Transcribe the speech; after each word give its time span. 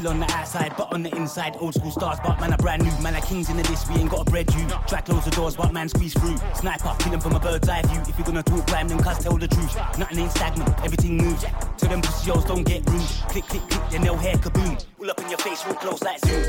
Still 0.00 0.12
on 0.12 0.20
the 0.20 0.32
outside, 0.32 0.72
but 0.78 0.90
on 0.94 1.02
the 1.02 1.14
inside, 1.14 1.58
old 1.60 1.74
school 1.74 1.90
stars, 1.90 2.18
but 2.24 2.40
man, 2.40 2.54
I 2.54 2.56
brand 2.56 2.82
new. 2.82 3.02
Man, 3.02 3.14
I 3.14 3.20
kings 3.20 3.50
in 3.50 3.58
the 3.58 3.68
list, 3.68 3.86
we 3.90 3.96
ain't 3.96 4.08
got 4.08 4.26
a 4.26 4.30
bread 4.30 4.50
you. 4.54 4.66
Try 4.88 5.02
close 5.02 5.26
the 5.26 5.30
doors, 5.30 5.56
but 5.56 5.74
man, 5.74 5.90
squeeze 5.90 6.14
through. 6.14 6.38
Sniper, 6.54 6.96
'em 7.12 7.20
from 7.20 7.34
a 7.34 7.38
bird's 7.38 7.68
eye 7.68 7.82
view. 7.82 8.00
If 8.08 8.16
you're 8.16 8.24
gonna 8.24 8.42
talk 8.42 8.66
crime, 8.66 8.88
then 8.88 9.02
cuz 9.02 9.18
tell 9.18 9.36
the 9.36 9.46
truth. 9.46 9.76
Nothing 9.98 10.20
ain't 10.20 10.30
stagnant, 10.30 10.70
everything 10.82 11.18
moves. 11.18 11.44
So 11.76 11.86
them 11.86 12.00
pussy 12.00 12.30
hoes 12.30 12.46
don't 12.46 12.64
get 12.64 12.88
rude. 12.88 13.10
Click, 13.28 13.46
click, 13.46 13.68
click, 13.68 13.90
then 13.90 14.00
they'll 14.00 14.16
hair 14.16 14.36
kaboom. 14.36 14.82
All 14.98 15.10
up 15.10 15.20
in 15.20 15.28
your 15.28 15.38
face, 15.38 15.66
real 15.66 15.74
close 15.74 16.00
like 16.00 16.18
zoom. 16.24 16.44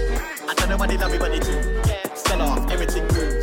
I 0.47 0.53
don't 0.53 0.69
know 0.69 0.77
why 0.77 0.87
they 0.87 0.97
love 0.97 1.11
me, 1.11 1.17
but 1.17 1.31
they 1.31 1.39
do. 1.39 1.55
Sell 2.15 2.41
off, 2.43 2.71
everything 2.71 3.03
moves. 3.03 3.40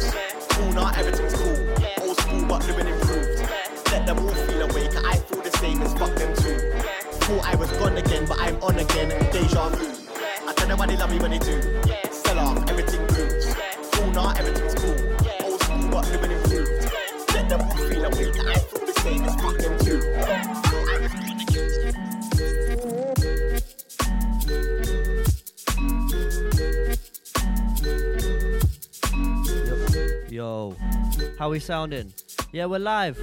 How 31.48 31.52
we 31.52 31.58
sounding? 31.58 32.12
Yeah, 32.52 32.66
we're 32.66 32.78
live. 32.78 33.16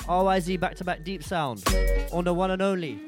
RYZ 0.00 0.60
back 0.60 0.74
to 0.74 0.84
back 0.84 1.04
deep 1.04 1.24
sound 1.24 1.64
on 2.12 2.24
the 2.24 2.34
one 2.34 2.50
and 2.50 2.60
only. 2.60 3.00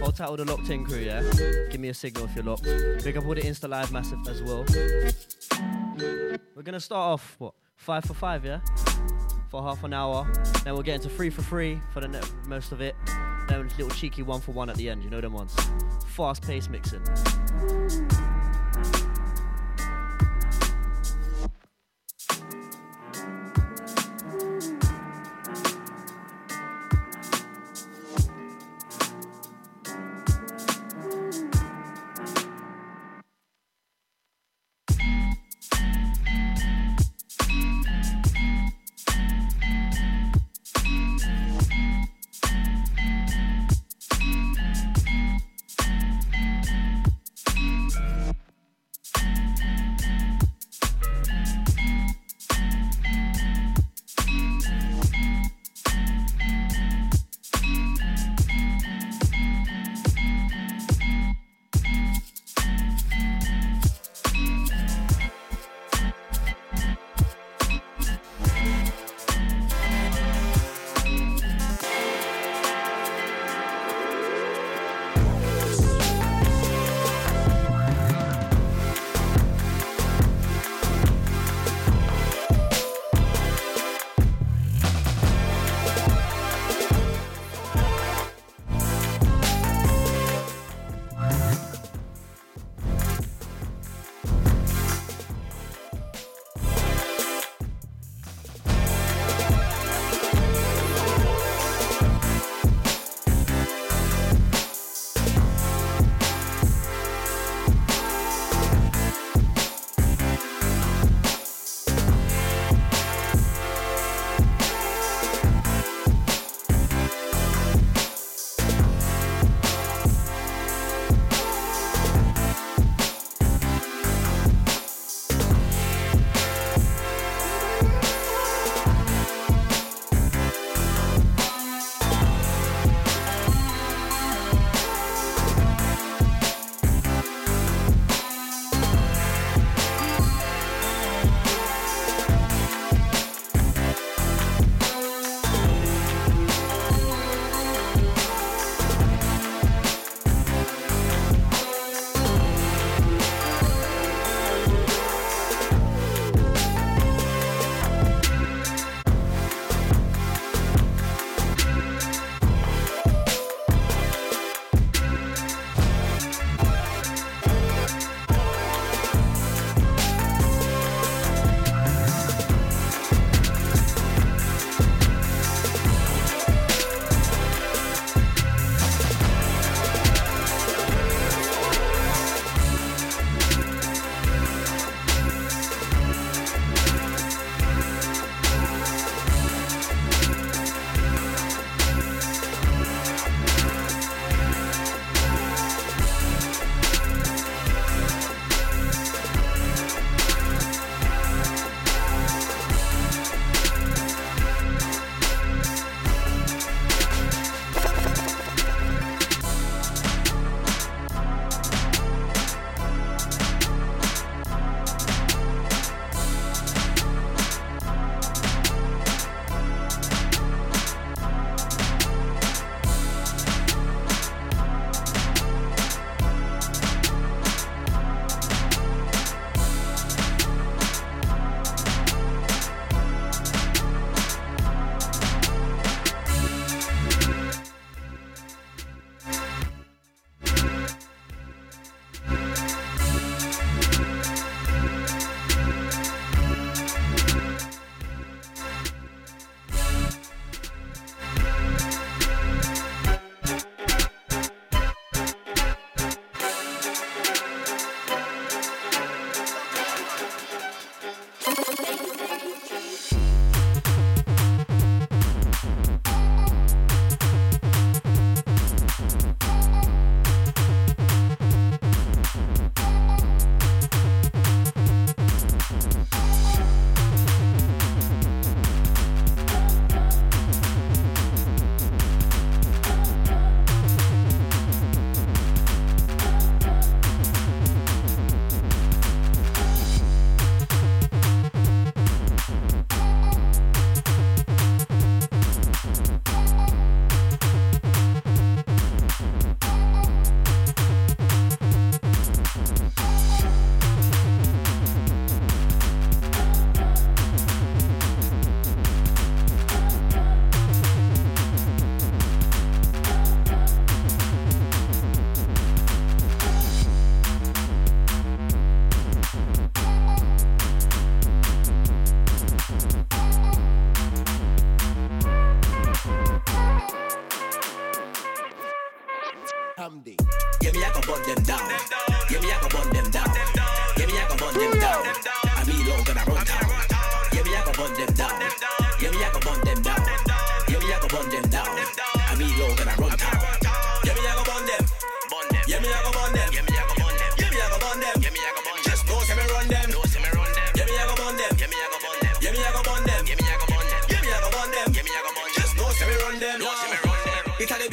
Hold 0.00 0.14
tight 0.14 0.30
with 0.30 0.38
the 0.38 0.44
locked 0.46 0.70
in 0.70 0.84
crew, 0.84 0.98
yeah? 0.98 1.22
Give 1.68 1.80
me 1.80 1.88
a 1.88 1.94
signal 1.94 2.26
if 2.26 2.36
you're 2.36 2.44
locked. 2.44 2.62
Big 3.02 3.16
up 3.16 3.26
all 3.26 3.34
the 3.34 3.40
Insta 3.40 3.68
Live 3.68 3.90
massive 3.90 4.20
as 4.28 4.40
well. 4.40 4.64
We're 6.54 6.62
gonna 6.62 6.78
start 6.78 7.14
off, 7.14 7.34
what, 7.40 7.54
five 7.74 8.04
for 8.04 8.14
five, 8.14 8.44
yeah? 8.44 8.60
For 9.48 9.64
half 9.64 9.82
an 9.82 9.92
hour. 9.92 10.30
Then 10.62 10.74
we'll 10.74 10.84
get 10.84 10.94
into 10.94 11.08
three 11.08 11.30
for 11.30 11.42
three 11.42 11.80
for 11.92 11.98
the 11.98 12.06
ne- 12.06 12.20
most 12.46 12.70
of 12.70 12.80
it. 12.80 12.94
Then 13.48 13.62
a 13.62 13.64
little 13.64 13.90
cheeky 13.90 14.22
one 14.22 14.40
for 14.40 14.52
one 14.52 14.70
at 14.70 14.76
the 14.76 14.88
end, 14.88 15.02
you 15.02 15.10
know 15.10 15.20
them 15.20 15.32
ones. 15.32 15.56
Fast 16.06 16.42
paced 16.42 16.70
mixing. 16.70 17.02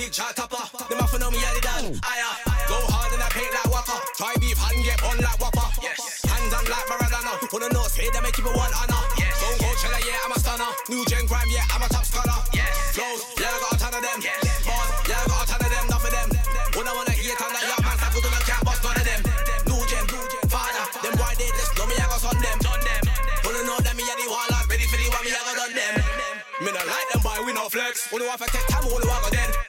big 0.07 0.15
chat 0.15 0.31
topper. 0.39 0.63
Them 0.87 1.03
off 1.03 1.11
know 1.19 1.27
me 1.27 1.39
at 1.43 1.51
the 1.59 1.61
dad. 1.67 1.83
Aya. 1.83 2.29
Go 2.71 2.79
hard 2.87 3.11
and 3.11 3.19
I 3.19 3.27
paint 3.27 3.51
like 3.51 3.67
Walker. 3.67 3.99
Try 4.15 4.31
beef 4.39 4.55
hand 4.55 4.79
get 4.87 5.03
on 5.03 5.19
like 5.19 5.35
Walker. 5.35 5.67
Yes. 5.83 6.23
Hands 6.23 6.53
on 6.55 6.63
like 6.63 6.87
Maradona. 6.87 7.35
Put 7.51 7.67
a 7.67 7.69
nose 7.75 7.91
here, 7.91 8.07
they 8.15 8.23
make 8.23 8.39
you 8.39 8.47
a 8.47 8.51
one 8.55 8.71
honor. 8.71 9.03
Yes. 9.19 9.35
Don't 9.43 9.59
go 9.59 9.67
chiller, 9.75 9.99
yeah, 10.07 10.23
I'm 10.23 10.31
a 10.31 10.39
stunner. 10.39 10.71
New 10.87 11.03
gen 11.11 11.27
grime, 11.27 11.51
yeah, 11.51 11.67
I'm 11.75 11.83
a 11.83 11.87
top 11.91 12.07
scholar. 12.07 12.39
Yes. 12.55 12.71
Flows, 12.95 13.19
yeah, 13.35 13.51
I 13.51 13.57
got 13.59 13.75
a 13.75 13.77
ton 13.83 13.93
of 13.99 14.01
them. 14.03 14.19
Yes. 14.23 14.39
Bars, 14.63 14.89
yeah, 15.11 15.19
I 15.19 15.25
got 15.27 15.43
a 15.43 15.45
ton 15.51 15.59
of 15.59 15.69
them. 15.75 15.83
Enough 15.91 16.07
of 16.07 16.11
them. 16.15 16.29
When 16.71 16.85
I 16.87 16.93
wanna 16.95 17.15
eat 17.19 17.39
on 17.43 17.51
that 17.51 17.65
young 17.67 17.83
man, 17.83 17.97
I 17.99 18.07
go 18.15 18.19
to 18.23 18.29
the 18.31 18.41
camp, 18.47 18.63
boss, 18.63 18.79
none 18.79 18.95
of 18.95 19.03
them. 19.03 19.21
New 19.67 19.81
gen, 19.91 20.05
father. 20.47 20.83
Them 21.03 21.13
why 21.19 21.35
they 21.35 21.51
just 21.51 21.75
know 21.75 21.83
me, 21.83 21.99
I 21.99 22.07
got 22.07 22.23
on 22.23 22.37
them. 22.39 22.57
On 22.63 22.79
them. 22.79 23.03
Wanna 23.43 23.61
know 23.67 23.77
that 23.83 23.95
me, 23.99 24.07
yeah, 24.07 24.15
the 24.15 24.25
wall, 24.31 24.51
ready 24.71 24.87
for 24.87 24.95
the 24.95 25.07
one, 25.11 25.23
me, 25.27 25.35
I 25.35 25.41
got 25.51 25.59
on 25.67 25.71
them. 25.75 25.95
Me 26.63 26.69
not 26.71 26.87
like 26.87 27.07
them, 27.11 27.21
boy, 27.27 27.43
we 27.43 27.51
no 27.51 27.67
flex. 27.67 28.07
Only 28.07 28.23
one 28.23 28.39
for 28.39 28.47
take 28.47 28.67
time, 28.71 28.87
only 28.87 29.03
one 29.03 29.19
got 29.19 29.35
dead. 29.35 29.66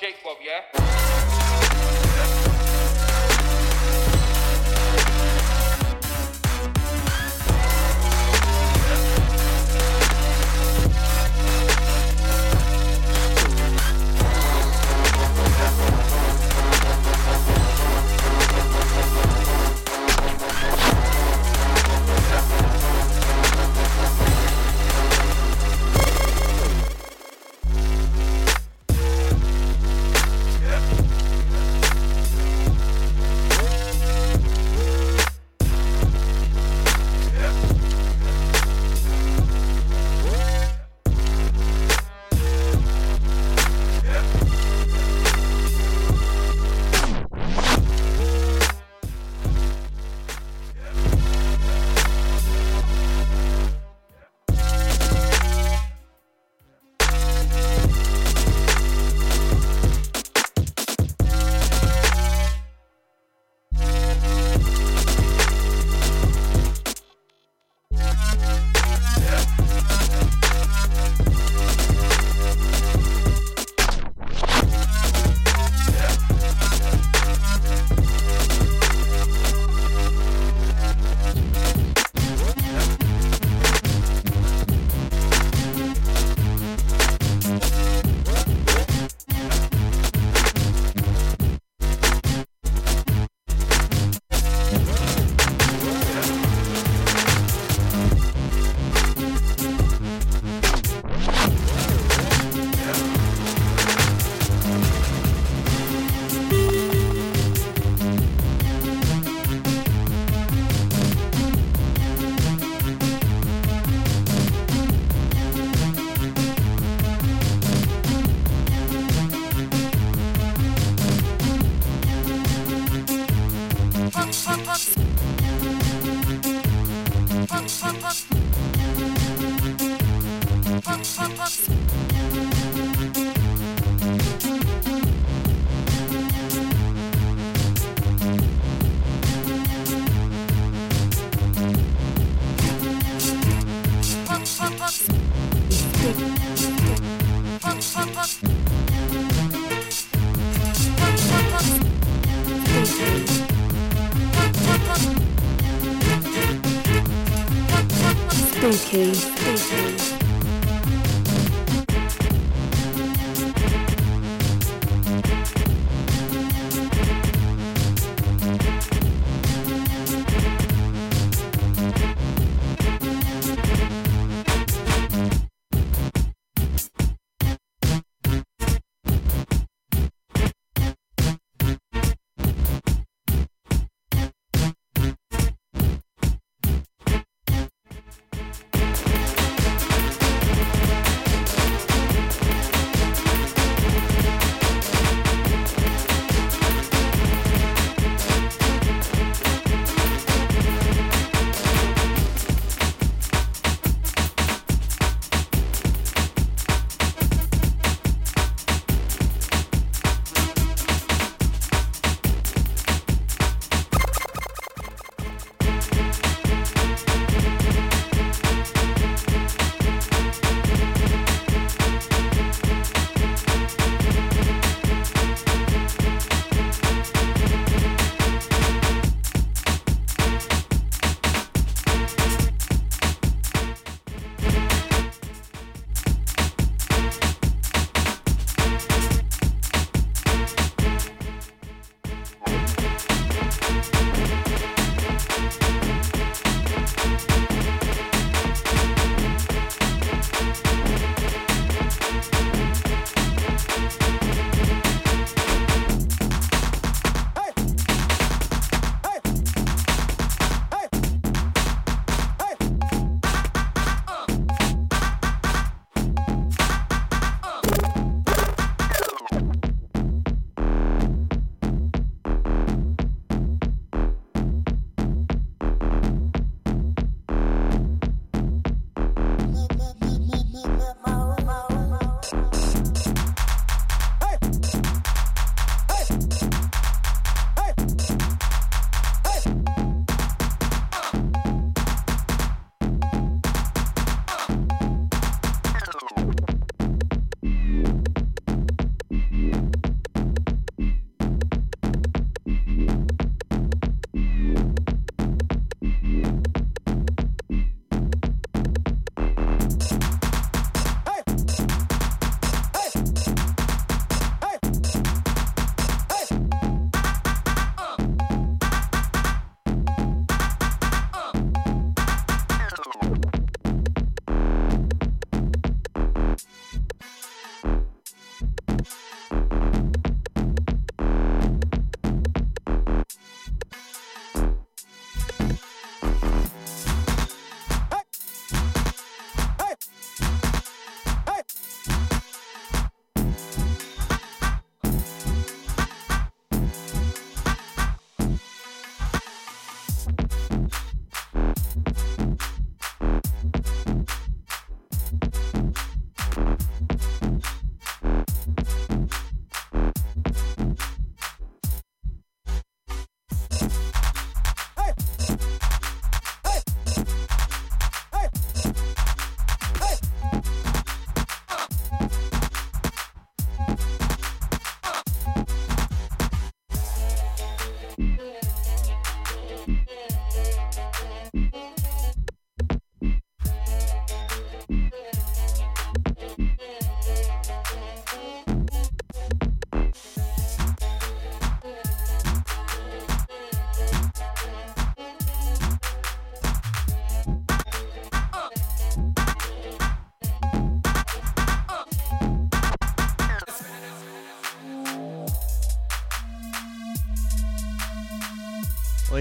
Jake 0.00 0.22
Bob, 0.24 0.38
yeah? 0.42 0.67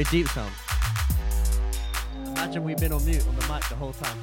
Deep 0.10 0.28
sound. 0.30 0.52
Imagine 2.28 2.64
we've 2.64 2.78
been 2.78 2.94
on 2.94 3.04
mute 3.06 3.26
on 3.28 3.36
the 3.36 3.54
mic 3.54 3.68
the 3.68 3.76
whole 3.76 3.94
time. 3.94 4.18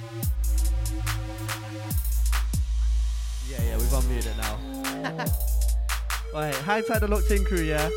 Yeah, 3.49 3.63
yeah, 3.63 3.77
we've 3.77 3.87
unmuted 3.89 4.27
it 4.27 4.37
now. 4.39 5.27
Alright, 6.35 6.55
hang 6.57 6.85
tight 6.85 7.01
the 7.01 7.09
locked 7.09 7.31
in 7.31 7.45
crew, 7.45 7.63
yeah? 7.63 7.91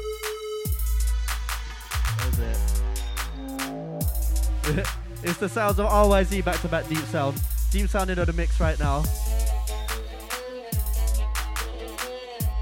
That 2.31 2.57
it. 4.65 4.87
it's 5.23 5.37
the 5.37 5.47
sounds 5.47 5.79
of 5.79 5.87
RYZ 5.87 6.43
back 6.43 6.59
to 6.61 6.67
back 6.67 6.87
deep 6.89 6.97
sound. 6.99 7.41
Deep 7.71 7.89
sound 7.89 8.09
into 8.09 8.25
the 8.25 8.33
mix 8.33 8.59
right 8.59 8.77
now. 8.79 9.03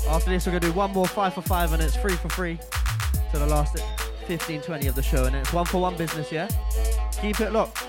After 0.08 0.30
this, 0.30 0.46
we're 0.46 0.52
gonna 0.52 0.60
do 0.60 0.72
one 0.72 0.92
more 0.92 1.08
five 1.08 1.34
for 1.34 1.42
five, 1.42 1.74
and 1.74 1.82
it's 1.82 1.96
free 1.96 2.14
for 2.14 2.30
free 2.30 2.60
to 3.32 3.40
the 3.40 3.48
last 3.48 3.76
15, 4.26 4.62
20 4.62 4.88
of 4.88 4.96
the 4.96 5.04
show, 5.04 5.26
and 5.26 5.36
it's 5.36 5.54
one 5.54 5.66
for 5.66 5.80
one 5.80 5.96
business, 5.96 6.32
yeah? 6.32 6.48
Keep 7.22 7.42
it 7.42 7.52
locked. 7.52 7.85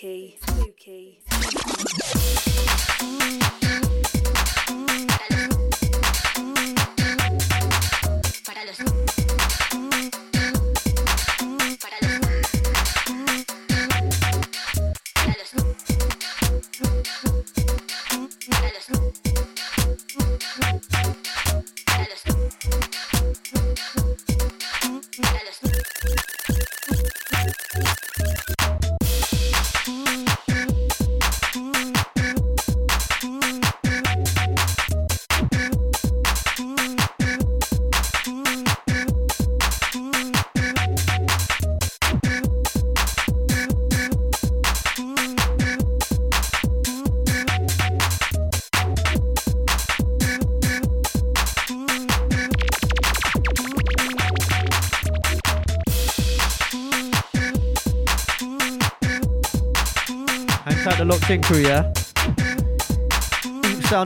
Spooky, 0.00 0.38
spooky, 0.40 1.18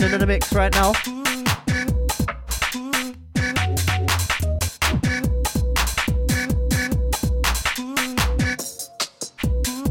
in 0.02 0.18
the 0.18 0.26
mix 0.26 0.52
right 0.52 0.72
now. 0.74 0.90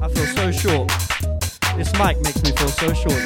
I 0.01 0.07
feel 0.09 0.25
so 0.35 0.51
short. 0.51 0.89
This 1.77 1.93
mic 1.93 2.21
makes 2.21 2.43
me 2.43 2.51
feel 2.51 2.67
so 2.67 2.93
short. 2.93 3.22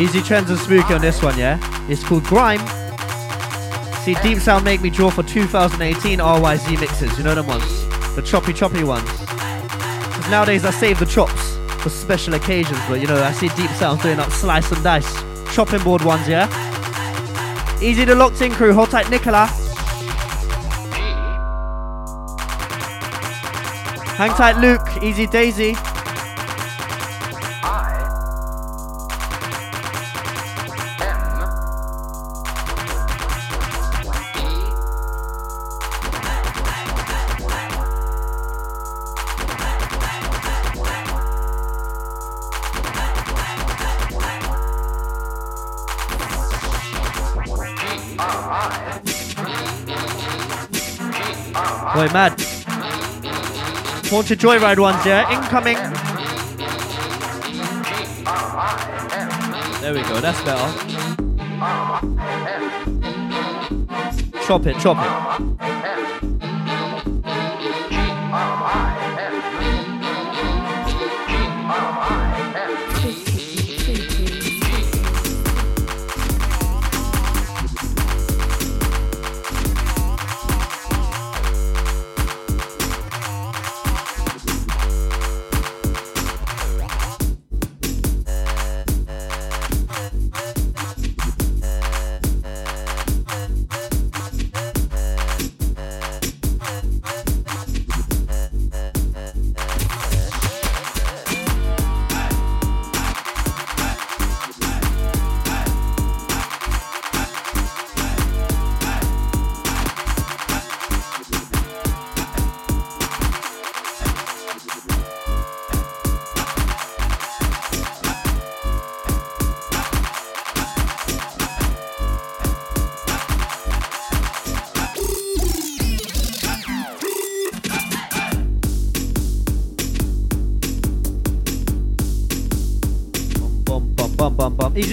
Easy 0.00 0.22
trends 0.22 0.48
and 0.48 0.58
spooky 0.60 0.94
on 0.94 1.00
this 1.00 1.20
one, 1.20 1.36
yeah? 1.36 1.58
It's 1.88 2.04
called 2.04 2.22
Grime. 2.22 2.60
See, 4.04 4.14
Deep 4.22 4.38
Sound 4.38 4.64
make 4.64 4.80
me 4.80 4.90
draw 4.90 5.10
for 5.10 5.24
2018 5.24 6.20
RYZ 6.20 6.80
mixes. 6.80 7.18
You 7.18 7.24
know 7.24 7.34
them 7.34 7.48
ones? 7.48 7.64
The 8.14 8.22
choppy 8.22 8.52
choppy 8.52 8.84
ones. 8.84 9.10
Because 9.10 10.30
nowadays 10.30 10.64
I 10.64 10.70
save 10.70 11.00
the 11.00 11.06
chops 11.06 11.56
for 11.82 11.90
special 11.90 12.34
occasions, 12.34 12.78
but 12.88 13.00
you 13.00 13.08
know, 13.08 13.20
I 13.20 13.32
see 13.32 13.48
Deep 13.48 13.70
Sound 13.70 14.00
doing 14.00 14.20
up 14.20 14.30
slice 14.30 14.70
and 14.70 14.84
dice. 14.84 15.12
Chopping 15.52 15.82
board 15.82 16.02
ones, 16.02 16.28
yeah? 16.28 16.46
Easy 17.82 18.04
the 18.04 18.14
locked 18.14 18.40
in 18.40 18.52
crew, 18.52 18.72
hold 18.72 18.90
tight 18.90 19.10
Nicola. 19.10 19.46
Hang 24.14 24.30
tight 24.30 24.58
Luke, 24.58 25.02
easy 25.02 25.26
Daisy. 25.26 25.74
Haunted 54.28 54.46
Joyride 54.46 54.78
ones, 54.78 55.06
yeah? 55.06 55.32
Incoming. 55.32 55.76
There 59.80 59.94
we 59.94 60.02
go, 60.02 60.20
that's 60.20 60.42
better. 60.42 60.68
Chop 64.46 64.66
it, 64.66 64.78
chop 64.80 64.98
it. 64.98 65.27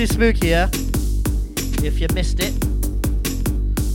Spooky, 0.07 0.47
yeah? 0.47 0.69
If 1.83 1.99
you 1.99 2.07
missed 2.13 2.39
it, 2.39 2.53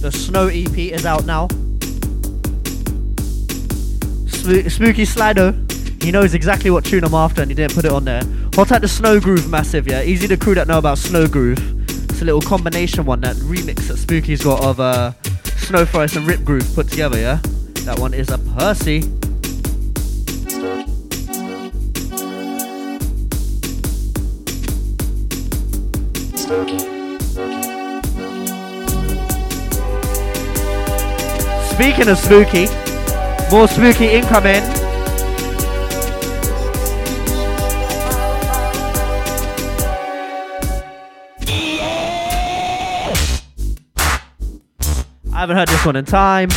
the 0.00 0.10
Snow 0.10 0.48
EP 0.48 0.76
is 0.78 1.04
out 1.04 1.26
now. 1.26 1.46
Spoo- 4.26 4.70
spooky 4.70 5.04
Slido, 5.04 6.02
he 6.02 6.10
knows 6.10 6.34
exactly 6.34 6.70
what 6.70 6.84
tune 6.84 7.04
I'm 7.04 7.14
after 7.14 7.42
and 7.42 7.50
he 7.50 7.54
didn't 7.54 7.74
put 7.74 7.84
it 7.84 7.92
on 7.92 8.04
there. 8.04 8.22
Hot 8.54 8.72
at 8.72 8.80
the 8.80 8.88
Snow 8.88 9.20
Groove 9.20 9.48
Massive, 9.50 9.86
yeah? 9.86 10.02
Easy 10.02 10.26
the 10.26 10.36
crew 10.36 10.54
that 10.54 10.66
know 10.66 10.78
about 10.78 10.98
Snow 10.98 11.26
Groove. 11.26 11.58
It's 12.10 12.22
a 12.22 12.24
little 12.24 12.40
combination 12.40 13.04
one, 13.04 13.20
that 13.20 13.36
remix 13.36 13.88
that 13.88 13.98
Spooky's 13.98 14.42
got 14.42 14.64
of 14.64 14.80
uh, 14.80 15.12
Snow 15.58 15.84
Forest 15.84 16.16
and 16.16 16.26
Rip 16.26 16.44
Groove 16.44 16.68
put 16.74 16.88
together, 16.88 17.18
yeah? 17.18 17.40
That 17.84 17.98
one 17.98 18.14
is 18.14 18.30
a 18.30 18.38
Percy. 18.38 19.19
Speaking 31.80 32.08
of 32.08 32.18
spooky, 32.18 32.66
more 33.50 33.66
spooky 33.66 34.08
incoming. 34.10 34.62
I 45.32 45.38
haven't 45.38 45.56
heard 45.56 45.68
this 45.68 45.86
one 45.86 45.96
in 45.96 46.04
time. 46.04 46.50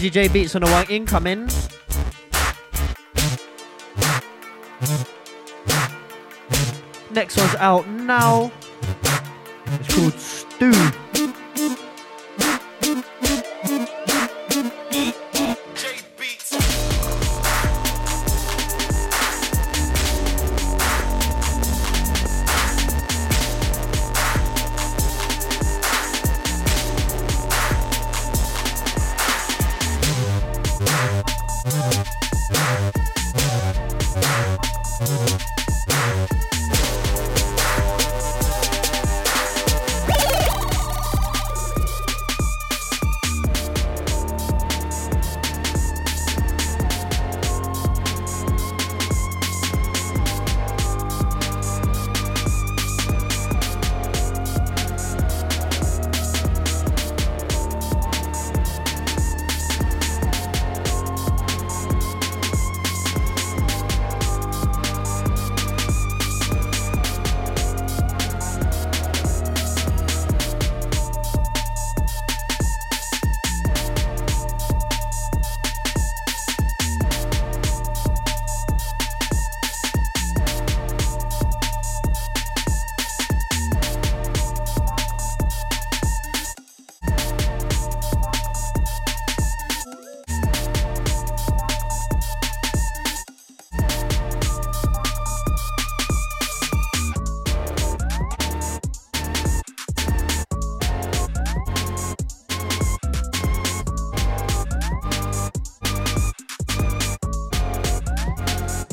Easy 0.00 0.08
J 0.08 0.28
beats 0.28 0.54
on 0.56 0.62
the 0.62 0.70
one 0.70 0.86
incoming. 0.88 1.40
Next 7.10 7.36
one's 7.36 7.54
out 7.56 7.86
now. 7.86 8.50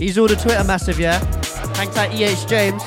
He's 0.07 0.17
all 0.17 0.25
the 0.25 0.37
Twitter 0.37 0.63
massive, 0.63 1.01
yeah? 1.01 1.19
Hang 1.75 1.91
tight, 1.91 2.13
EH 2.13 2.47
James. 2.47 2.81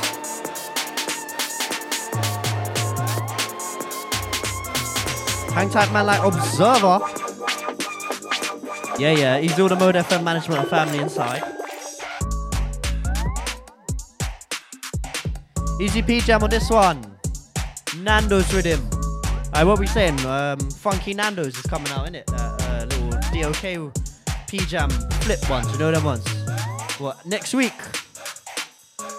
Hang 5.53 5.69
tight, 5.69 5.93
man, 5.93 6.07
like 6.07 6.25
Observer. 6.25 7.01
Yeah, 8.99 9.13
yeah, 9.13 9.39
he's 9.39 9.61
all 9.61 9.69
the 9.69 9.77
Mode 9.77 9.97
FM 9.97 10.25
management 10.25 10.63
and 10.63 10.71
family 10.71 10.99
inside. 10.99 11.43
Easy 15.79 16.01
P 16.01 16.21
Jam 16.21 16.43
on 16.43 16.49
this 16.49 16.71
one. 16.71 17.05
Nando's 17.99 18.51
rhythm. 18.55 18.81
Alright, 19.49 19.67
what 19.67 19.79
we 19.79 19.87
saying? 19.87 20.19
Um, 20.25 20.59
Funky 20.71 21.13
Nando's 21.13 21.55
is 21.55 21.67
coming 21.67 21.93
out, 21.93 22.07
innit? 22.07 22.25
That 22.29 22.63
uh, 22.63 22.87
little 22.87 23.53
DOK 23.53 23.93
P 24.49 24.57
Jam 24.61 24.89
flip 25.21 25.51
ones, 25.51 25.71
you 25.71 25.79
know 25.79 25.91
them 25.91 26.05
ones? 26.05 26.40
What, 27.01 27.25
next 27.25 27.55
week? 27.55 27.73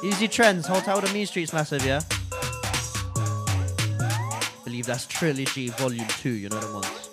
Easy 0.04 0.28
Trends, 0.28 0.68
Hotel 0.68 1.02
the 1.02 1.12
Mean 1.12 1.26
Streets 1.26 1.52
massive, 1.52 1.84
yeah? 1.84 2.02
Believe 4.64 4.86
that's 4.86 5.08
Trilogy 5.08 5.70
Volume 5.70 6.08
2, 6.08 6.30
you 6.30 6.50
know 6.50 6.60
them 6.60 6.74
ones? 6.76 7.11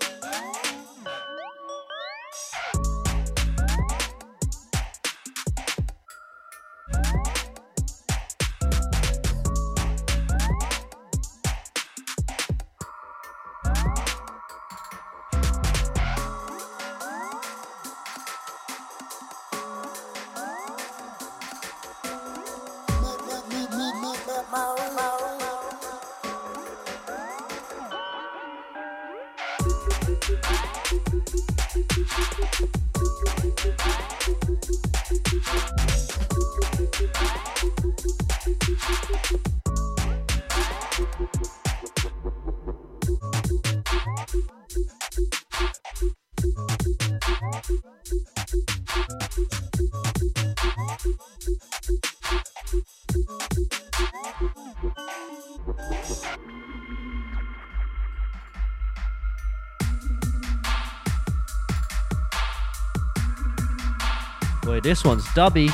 This 64.88 65.04
one's 65.04 65.26
dubby. 65.26 65.68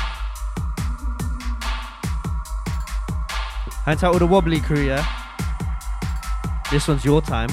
Hands 3.85 4.03
out 4.03 4.11
with 4.11 4.19
the 4.19 4.27
wobbly 4.27 4.59
crew, 4.59 4.81
yeah? 4.81 5.07
This 6.73 6.89
one's 6.89 7.05
your 7.05 7.23
time. 7.23 7.49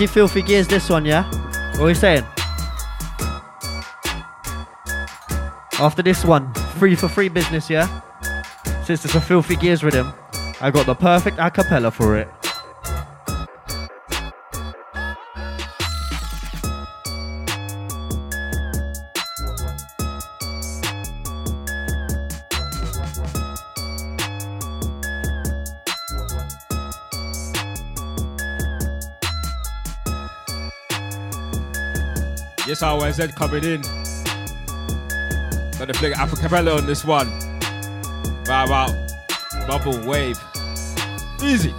Easy 0.00 0.06
filthy 0.06 0.40
gears 0.40 0.66
this 0.66 0.88
one, 0.88 1.04
yeah? 1.04 1.30
What 1.72 1.82
are 1.82 1.88
you 1.90 1.94
saying? 1.94 2.24
After 5.78 6.00
this 6.02 6.24
one, 6.24 6.54
free 6.78 6.94
for 6.94 7.06
free 7.06 7.28
business, 7.28 7.68
yeah? 7.68 8.00
Since 8.82 9.04
it's 9.04 9.14
a 9.14 9.20
filthy 9.20 9.56
gears 9.56 9.84
rhythm, 9.84 10.14
I 10.62 10.70
got 10.70 10.86
the 10.86 10.94
perfect 10.94 11.36
a 11.38 11.50
cappella 11.50 11.90
for 11.90 12.16
it. 12.16 12.39
Yes, 32.80 33.18
RYZ 33.18 33.34
coming 33.34 33.62
in. 33.62 33.82
Gonna 35.78 35.92
flick 35.92 36.14
Acapella 36.14 36.78
on 36.78 36.86
this 36.86 37.04
one. 37.04 37.28
Wow, 38.46 38.70
wow. 38.70 39.66
Bubble 39.66 40.00
wave. 40.06 40.38
Easy. 41.42 41.74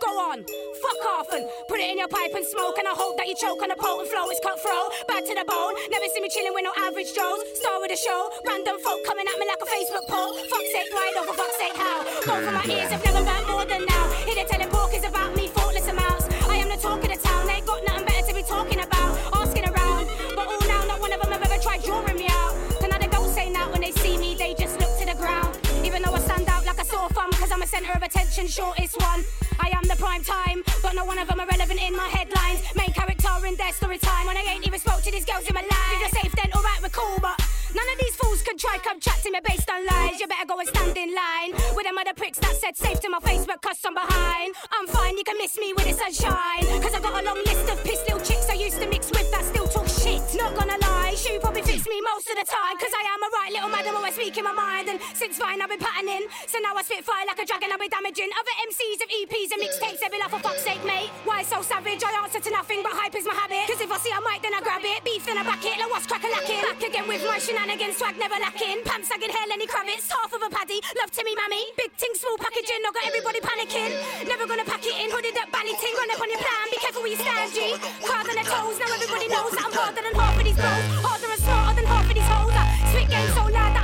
Go 0.00 0.12
on. 0.30 0.44
Fuck 0.82 1.02
off 1.18 1.28
and 1.32 1.44
put 1.68 1.80
it 1.80 1.90
in 1.90 1.98
your 1.98 2.08
pipe 2.08 2.34
and 2.34 2.46
smoke. 2.46 2.78
And 2.78 2.86
I 2.86 2.94
hope 2.94 3.16
that 3.18 3.26
you 3.26 3.34
choke 3.34 3.62
on 3.62 3.70
a 3.70 3.76
potent 3.76 4.08
flow. 4.08 4.26
It's 4.30 4.40
cutthroat, 4.40 4.94
bad 5.06 5.26
to 5.26 5.34
the 5.34 5.44
bone. 5.44 5.74
Never 5.90 6.06
see 6.14 6.20
me 6.20 6.28
chilling 6.28 6.54
with 6.54 6.64
no 6.64 6.72
average 6.78 7.10
Joes. 7.14 7.40
Star 7.58 7.82
of 7.82 7.88
the 7.88 7.96
show, 7.98 8.30
random 8.46 8.78
folk 8.80 9.00
coming 9.06 9.26
at 9.26 9.36
me 9.38 9.46
like 9.46 9.62
a 9.62 9.68
Facebook 9.68 10.06
poll. 10.06 10.34
Fuck's 10.50 10.70
sake, 10.72 10.90
why 10.92 11.10
don't 11.14 11.26
for 11.26 11.34
fuck's 11.34 11.58
sake, 11.58 11.76
how? 11.76 12.04
Both 12.26 12.46
of 12.46 12.54
my 12.54 12.64
ears 12.70 12.90
have 12.94 13.04
never 13.04 13.22
been 13.24 13.44
more 13.50 13.64
than 13.64 13.82
now. 13.86 14.04
Here 14.26 14.34
they're 14.34 14.50
telling 14.50 14.70
porkies 14.70 15.06
about 15.08 15.34
me, 15.34 15.48
thoughtless 15.48 15.88
amounts. 15.88 16.26
I 16.46 16.56
am 16.62 16.68
the 16.68 16.76
talk 16.78 17.02
of 17.02 17.10
the 17.10 17.18
town. 17.18 17.46
They 17.46 17.60
got 17.62 17.82
nothing 17.84 18.04
better 18.06 18.26
to 18.28 18.34
be 18.34 18.42
talking 18.42 18.80
about. 18.80 19.12
Asking 19.34 19.66
around, 19.66 20.06
but 20.36 20.46
all 20.46 20.62
now, 20.68 20.84
not 20.86 21.00
one 21.00 21.12
of 21.12 21.20
them 21.20 21.32
have 21.32 21.42
ever 21.42 21.60
tried 21.62 21.82
drawing 21.82 22.16
me 22.16 22.26
out. 22.30 22.54
And 22.82 22.90
now 22.90 22.98
they 22.98 23.08
don't 23.08 23.30
say 23.30 23.50
now 23.50 23.70
when 23.72 23.80
they 23.80 23.92
see 23.92 24.18
me, 24.18 24.34
they 24.34 24.54
just 24.54 24.78
look 24.78 24.92
to 25.00 25.06
the 25.06 25.14
ground. 25.14 25.58
Even 25.84 26.02
though 26.02 26.12
I 26.14 26.20
stand 26.20 26.48
out 26.48 26.64
like 26.66 26.78
a 26.78 26.84
sore 26.84 27.08
thumb, 27.10 27.32
cause 27.32 27.50
I'm 27.50 27.62
a 27.62 27.66
centre 27.66 27.92
of 27.92 28.02
attention, 28.02 28.46
shortest 28.46 29.00
one. 29.00 29.24
I 29.60 29.70
am 29.70 29.82
the 29.84 29.96
prime 29.96 30.22
time, 30.22 30.62
but 30.82 30.94
no 30.94 31.04
one 31.04 31.18
of 31.18 31.28
them 31.28 31.40
are 31.40 31.46
relevant 31.46 31.80
in 31.82 31.94
my 31.96 32.08
headlines. 32.08 32.62
Main 32.76 32.92
character 32.92 33.46
in 33.46 33.56
their 33.56 33.72
story 33.72 33.98
time. 33.98 34.26
When 34.26 34.36
I 34.36 34.44
ain't 34.48 34.66
even 34.66 34.78
spoke 34.78 35.02
to 35.02 35.10
these 35.10 35.24
girls 35.24 35.46
in 35.48 35.54
my 35.54 35.62
life. 35.62 35.92
If 35.92 36.00
you're 36.00 36.22
safe, 36.22 36.32
then 36.36 36.50
alright, 36.54 36.82
we're 36.82 36.90
cool, 36.90 37.18
but 37.20 37.47
none 37.74 37.88
of 37.92 37.98
these 38.00 38.16
fools 38.16 38.42
can 38.42 38.56
try 38.56 38.78
come 38.82 39.00
chat 39.00 39.18
to 39.22 39.30
me 39.30 39.40
based 39.44 39.68
on 39.70 39.84
lies. 39.86 40.20
You 40.20 40.26
better 40.26 40.46
go 40.46 40.58
and 40.58 40.68
stand 40.68 40.96
in 40.96 41.14
line 41.14 41.52
with 41.74 41.84
them 41.84 41.98
other 41.98 42.14
pricks 42.14 42.38
that 42.38 42.54
said 42.56 42.76
safe 42.76 43.00
to 43.00 43.08
my 43.10 43.20
face, 43.20 43.44
but 43.46 43.60
cuss 43.62 43.84
I'm 43.84 43.94
behind. 43.94 44.54
I'm 44.72 44.86
fine, 44.86 45.16
you 45.16 45.24
can 45.24 45.36
miss 45.38 45.56
me 45.58 45.72
with 45.72 45.86
the 45.86 45.94
sunshine. 45.94 46.64
Cause 46.80 46.94
I 46.94 47.00
got 47.00 47.14
a 47.20 47.24
long 47.24 47.40
list 47.44 47.66
of 47.70 47.78
pissed 47.84 48.04
little 48.08 48.24
chicks 48.24 48.48
I 48.48 48.54
used 48.54 48.80
to 48.80 48.86
mix 48.88 49.10
with 49.10 49.30
that 49.30 49.44
still 49.44 49.68
talk 49.68 49.86
shit. 49.88 50.22
Not 50.34 50.54
gonna 50.56 50.78
lie, 50.80 51.14
she 51.16 51.38
probably 51.38 51.62
fits 51.62 51.86
me 51.86 51.98
most 52.14 52.28
of 52.30 52.36
the 52.36 52.46
time. 52.46 52.74
Cause 52.80 52.92
I 52.94 53.04
am 53.04 53.20
a 53.20 53.30
right 53.36 53.52
little 53.52 53.70
madam, 53.70 53.96
always 53.96 54.14
speaking 54.14 54.44
my 54.44 54.52
mind. 54.52 54.88
And 54.88 54.98
since 55.14 55.36
fine, 55.36 55.60
I've 55.60 55.68
been 55.68 55.80
patterning. 55.82 56.26
So 56.46 56.58
now 56.64 56.72
I 56.74 56.82
spit 56.82 57.04
fire 57.04 57.26
like 57.26 57.38
a 57.38 57.46
dragon, 57.46 57.68
I'll 57.72 57.80
be 57.80 57.88
damaging 57.92 58.30
other 58.32 58.54
MCs 58.70 58.98
of 59.04 59.08
EPs 59.12 59.50
and 59.52 59.60
mixtapes. 59.60 60.00
They 60.00 60.08
be 60.08 60.18
like, 60.18 60.32
for 60.32 60.40
fuck's 60.40 60.64
sake, 60.64 60.82
mate. 60.84 61.10
Why 61.28 61.42
so 61.44 61.60
savage? 61.60 62.00
I 62.02 62.10
answer 62.24 62.40
to 62.40 62.50
nothing 62.50 62.80
but 62.82 62.96
hype 62.96 63.14
is 63.14 63.28
my 63.28 63.36
habit. 63.36 63.68
Cause 63.68 63.80
if 63.82 63.90
I 63.92 63.98
see 64.00 64.12
a 64.14 64.20
mic, 64.24 64.40
then 64.40 64.54
I 64.56 64.60
grab 64.64 64.82
it. 64.82 65.04
Beef, 65.04 65.26
then 65.26 65.36
I 65.36 65.44
back 65.44 65.60
it. 65.64 65.76
Like 65.76 65.90
what's 65.92 66.06
crack 66.06 66.24
a 66.24 66.30
lacking? 66.32 66.62
Back 66.64 66.80
again 66.82 67.06
with 67.08 67.22
my 67.26 67.38
shenanigans, 67.38 67.57
swag 67.98 68.14
never 68.18 68.38
lacking. 68.38 68.78
Pants 68.86 69.08
sagging 69.10 69.30
hair, 69.34 69.46
Lenny 69.50 69.66
Kravitz, 69.66 70.06
half 70.06 70.30
of 70.30 70.38
a 70.38 70.48
paddy. 70.48 70.78
Love 71.02 71.10
Timmy 71.10 71.34
Mammy. 71.34 71.62
Big 71.76 71.90
ting, 71.98 72.14
small 72.14 72.38
packaging, 72.38 72.78
not 72.82 72.94
got 72.94 73.04
everybody 73.06 73.40
panicking. 73.42 73.90
Never 74.28 74.46
gonna 74.46 74.64
pack 74.64 74.86
it 74.86 74.94
in, 75.02 75.10
hooded 75.10 75.36
up, 75.36 75.50
bally 75.50 75.74
ting. 75.82 75.94
Run 75.98 76.10
up 76.14 76.22
on 76.22 76.30
your 76.30 76.38
plan, 76.38 76.64
be 76.70 76.78
careful 76.78 77.02
where 77.02 77.10
you 77.10 77.18
stand, 77.18 77.50
G. 77.52 77.74
On 77.74 78.24
the 78.24 78.44
toes, 78.46 78.78
now 78.78 78.94
everybody 78.94 79.26
knows 79.28 79.50
that 79.50 79.64
I'm 79.66 79.74
harder 79.74 80.02
than 80.02 80.14
half 80.14 80.38
of 80.38 80.44
these 80.46 80.54
blows. 80.54 80.86
Harder 81.02 81.30
and 81.34 81.42
smarter 81.42 81.74
than 81.74 81.86
half 81.90 82.06
of 82.06 82.14
these 82.14 82.30
hoes. 82.30 82.54
I 82.54 82.64
spit 82.94 83.10
game 83.10 83.30
so 83.34 83.42
loud 83.50 83.77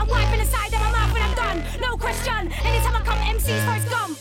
No 1.80 1.96
question, 1.96 2.52
anytime 2.62 2.94
I 2.94 3.02
come 3.02 3.18
MC's 3.34 3.64
first 3.66 3.90
gum. 3.90 4.16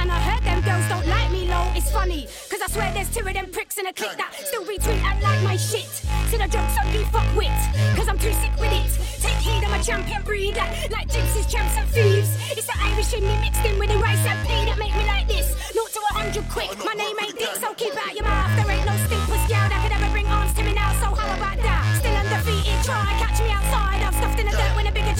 And 0.00 0.10
I 0.10 0.18
heard 0.18 0.42
them 0.44 0.60
girls 0.62 0.88
don't 0.88 1.06
like 1.06 1.30
me 1.30 1.48
low, 1.48 1.68
it's 1.76 1.90
funny. 1.92 2.26
Cause 2.48 2.60
I 2.62 2.68
swear 2.68 2.92
there's 2.94 3.12
two 3.14 3.26
of 3.26 3.34
them 3.34 3.50
pricks 3.52 3.76
in 3.76 3.86
a 3.86 3.92
clique 3.92 4.16
that 4.16 4.32
still 4.32 4.64
retweet 4.64 5.02
and 5.04 5.20
like 5.20 5.42
my 5.42 5.56
shit. 5.56 5.90
So 6.32 6.38
the 6.38 6.48
jokes 6.48 6.76
on 6.80 6.88
you 6.92 7.04
fuck 7.12 7.28
with, 7.36 7.52
cause 7.96 8.08
I'm 8.08 8.18
too 8.18 8.32
sick 8.32 8.54
with 8.56 8.72
it. 8.72 8.88
Take 9.20 9.36
heed, 9.44 9.64
I'm 9.64 9.78
a 9.78 9.82
champion 9.82 10.22
breed, 10.22 10.56
like, 10.56 10.90
like 10.90 11.08
gypsies, 11.08 11.48
champs, 11.50 11.76
and 11.76 11.88
thieves. 11.90 12.32
It's 12.56 12.66
the 12.66 12.76
Irish 12.80 13.12
in 13.12 13.28
me 13.28 13.36
mixed 13.44 13.64
in 13.64 13.78
with 13.78 13.90
the 13.92 13.98
rice 13.98 14.24
and 14.24 14.40
pea 14.48 14.64
that 14.64 14.78
make 14.78 14.96
me 14.96 15.04
like 15.04 15.28
this. 15.28 15.52
Naught 15.76 15.92
to 15.92 16.00
a 16.00 16.12
hundred 16.16 16.48
quick, 16.48 16.72
my 16.84 16.94
name 16.94 17.16
ain't 17.20 17.36
Dick, 17.36 17.56
so 17.60 17.74
keep 17.74 17.92
out 17.92 18.14
your 18.16 18.24
mouth. 18.24 18.56
There 18.56 18.70
ain't 18.72 18.86
no 18.88 18.96
stink 19.04 19.20
puss 19.28 19.44
girl 19.52 19.68
that 19.68 19.80
could 19.84 19.92
ever 19.92 20.10
bring 20.12 20.26
arms 20.26 20.54
to 20.54 20.62
me 20.64 20.72
now, 20.72 20.92
so 20.96 21.12
how 21.12 21.28
about 21.36 21.60
that? 21.60 21.82
Still 22.00 22.16
undefeated, 22.16 22.80
try 22.88 23.04
catch 23.20 23.38
me 23.44 23.52
outside. 23.52 23.89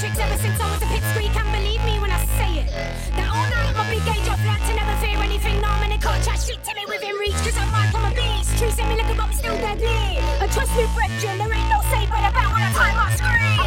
Dirt 0.00 0.16
when 0.16 0.16
the 0.16 0.16
bigger 0.16 0.16
chicks 0.16 0.18
ever 0.18 0.38
since 0.38 0.60
I 0.60 0.70
was 0.70 0.82
a 0.82 0.86
pipsqueak. 0.86 1.32
Can't 1.32 1.52
believe 1.52 1.84
me 1.84 1.98
when 2.00 2.10
I 2.10 2.24
say 2.38 2.60
it. 2.60 2.68
That 3.16 3.28
all 3.28 3.48
night 3.50 3.74
my 3.76 3.84
big 3.90 4.04
gauge 4.04 4.28
off 4.28 4.40
like 4.46 4.62
to 4.68 4.74
never 4.74 4.96
fear 5.04 5.18
anything. 5.20 5.60
Nah, 5.60 5.78
man, 5.80 5.90
they 5.90 5.98
can't 5.98 6.24
chat 6.24 6.40
shit 6.40 6.62
to 6.64 6.74
me 6.74 6.84
within 6.88 7.14
reach. 7.16 7.36
Cause 7.44 7.56
I'm 7.58 7.70
right 7.72 7.90
from 7.92 8.04
a 8.04 8.12
beast. 8.14 8.56
True, 8.58 8.70
send 8.70 8.88
me 8.88 8.96
looking, 8.96 9.16
but 9.16 9.24
I'm 9.24 9.32
still 9.32 9.56
deadly. 9.56 10.18
And 10.40 10.50
trust 10.52 10.72
me, 10.76 10.84
brethren, 10.94 11.38
there 11.38 11.52
ain't 11.52 11.68
no 11.68 11.80
say 11.92 12.06
but 12.08 12.24
about 12.24 12.52
when 12.52 12.62
I 12.64 12.72
time 12.72 12.96
I 12.96 13.08
scream. 13.16 13.60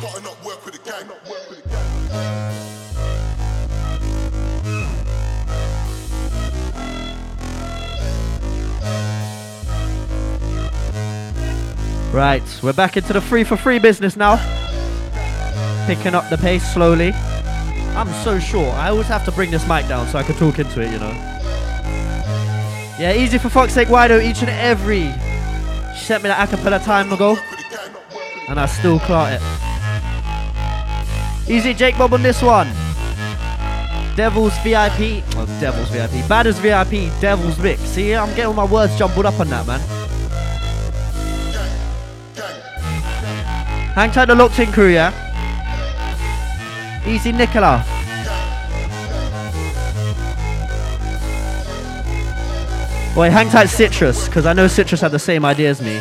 Gotta 0.00 0.22
not 0.22 0.44
work 0.44 0.64
with 0.64 0.74
the 0.74 0.90
gang. 0.90 1.06
Not 1.08 1.28
work 1.28 1.50
with 1.50 1.62
the 1.62 1.68
gang. 1.68 2.59
Right, 12.12 12.42
we're 12.60 12.72
back 12.72 12.96
into 12.96 13.12
the 13.12 13.20
free 13.20 13.44
for 13.44 13.56
free 13.56 13.78
business 13.78 14.16
now. 14.16 14.34
Picking 15.86 16.12
up 16.16 16.28
the 16.28 16.36
pace 16.36 16.74
slowly. 16.74 17.12
I'm 17.94 18.12
so 18.24 18.40
sure. 18.40 18.68
I 18.72 18.88
always 18.88 19.06
have 19.06 19.24
to 19.26 19.32
bring 19.32 19.52
this 19.52 19.66
mic 19.68 19.86
down 19.86 20.08
so 20.08 20.18
I 20.18 20.24
can 20.24 20.34
talk 20.34 20.58
into 20.58 20.80
it, 20.80 20.90
you 20.90 20.98
know. 20.98 21.12
Yeah, 22.98 23.14
easy 23.14 23.38
for 23.38 23.48
fuck's 23.48 23.74
sake, 23.74 23.86
Wido, 23.86 24.20
each 24.20 24.40
and 24.40 24.50
every. 24.50 25.12
She 25.96 26.04
sent 26.04 26.24
me 26.24 26.30
that 26.30 26.48
acapella 26.48 26.84
time 26.84 27.12
ago, 27.12 27.36
and 28.48 28.58
I 28.58 28.66
still 28.66 28.98
caught 28.98 29.32
it. 29.34 29.40
Easy 31.48 31.72
Jake 31.74 31.96
Bob 31.96 32.12
on 32.12 32.24
this 32.24 32.42
one. 32.42 32.66
Devil's 34.16 34.58
VIP. 34.64 35.22
Oh, 35.36 35.46
Devil's 35.60 35.90
VIP. 35.90 36.24
Badders 36.28 36.58
VIP. 36.58 37.08
Devil's 37.20 37.56
Mix. 37.60 37.82
See, 37.82 38.16
I'm 38.16 38.28
getting 38.30 38.46
all 38.46 38.52
my 38.52 38.64
words 38.64 38.98
jumbled 38.98 39.26
up 39.26 39.38
on 39.38 39.48
that, 39.50 39.64
man. 39.64 39.99
Hang 43.94 44.12
tight 44.12 44.26
the 44.26 44.34
locked 44.34 44.58
in 44.60 44.70
crew, 44.72 44.88
yeah? 44.88 45.12
Easy 47.06 47.32
Nicola. 47.32 47.84
Boy, 53.14 53.28
hang 53.28 53.50
tight 53.50 53.66
Citrus, 53.66 54.26
because 54.26 54.46
I 54.46 54.52
know 54.52 54.68
Citrus 54.68 55.00
had 55.00 55.10
the 55.10 55.18
same 55.18 55.44
idea 55.44 55.70
as 55.70 55.82
me. 55.82 56.00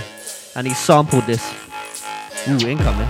And 0.55 0.67
he 0.67 0.73
sampled 0.73 1.25
this. 1.25 1.43
Ooh, 2.47 2.67
incoming. 2.67 3.09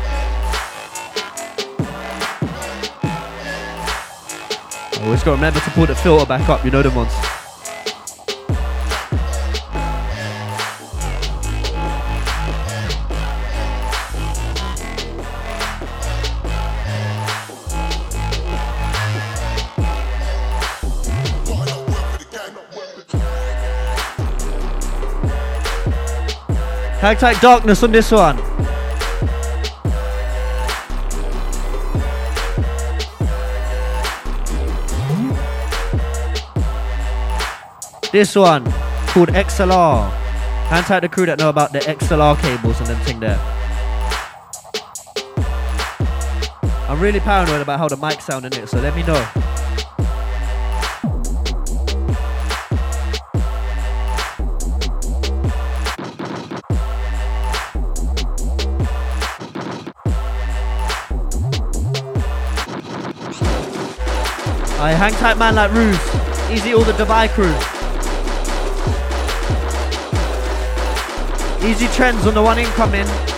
Oh, 4.95 5.01
Always 5.03 5.23
gotta 5.23 5.35
remember 5.35 5.59
to 5.59 5.69
pull 5.71 5.85
the 5.85 5.95
filter 5.95 6.25
back 6.25 6.47
up, 6.47 6.63
you 6.63 6.71
know 6.71 6.81
the 6.81 6.89
ones. 6.91 7.13
Tight 26.99 27.41
darkness 27.41 27.81
on 27.81 27.93
this 27.93 28.11
one. 28.11 28.35
This 38.11 38.35
one 38.35 38.65
called 39.07 39.29
XLR. 39.29 40.11
Tight 40.69 40.99
the 40.99 41.07
crew 41.09 41.25
that 41.25 41.39
know 41.39 41.47
about 41.49 41.71
the 41.71 41.79
XLR 41.79 42.37
cables 42.41 42.79
and 42.79 42.87
them 42.87 42.99
thing 43.05 43.21
there. 43.21 43.39
I'm 46.89 46.99
really 46.99 47.21
paranoid 47.21 47.61
about 47.61 47.79
how 47.79 47.87
the 47.87 47.95
mic 47.95 48.19
sound 48.19 48.45
in 48.45 48.53
it, 48.53 48.67
so 48.67 48.77
let 48.79 48.93
me 48.93 49.03
know. 49.03 49.48
I 64.81 64.93
hang 64.93 65.11
tight 65.15 65.37
man 65.37 65.55
like 65.55 65.73
Ruse. 65.73 65.99
Easy 66.49 66.73
all 66.73 66.85
the 66.85 66.93
Dubai 66.93 67.27
crew. 67.27 67.53
Easy 71.69 71.87
trends 71.87 72.25
on 72.25 72.33
the 72.33 72.41
one 72.41 72.57
incoming. 72.57 73.28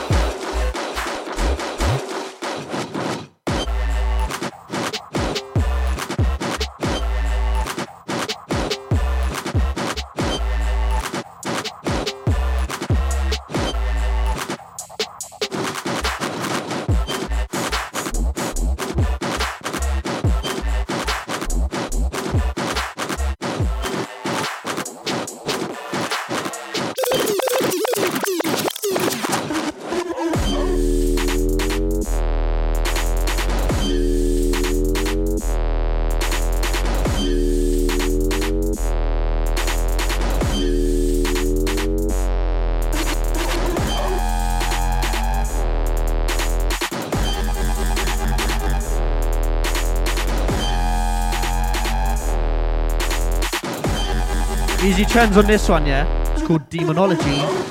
Trends 55.12 55.36
on 55.36 55.45
this 55.45 55.68
one, 55.68 55.86
yeah? 55.86 56.07
It's 56.32 56.47
called 56.47 56.70
Demonology. 56.70 57.70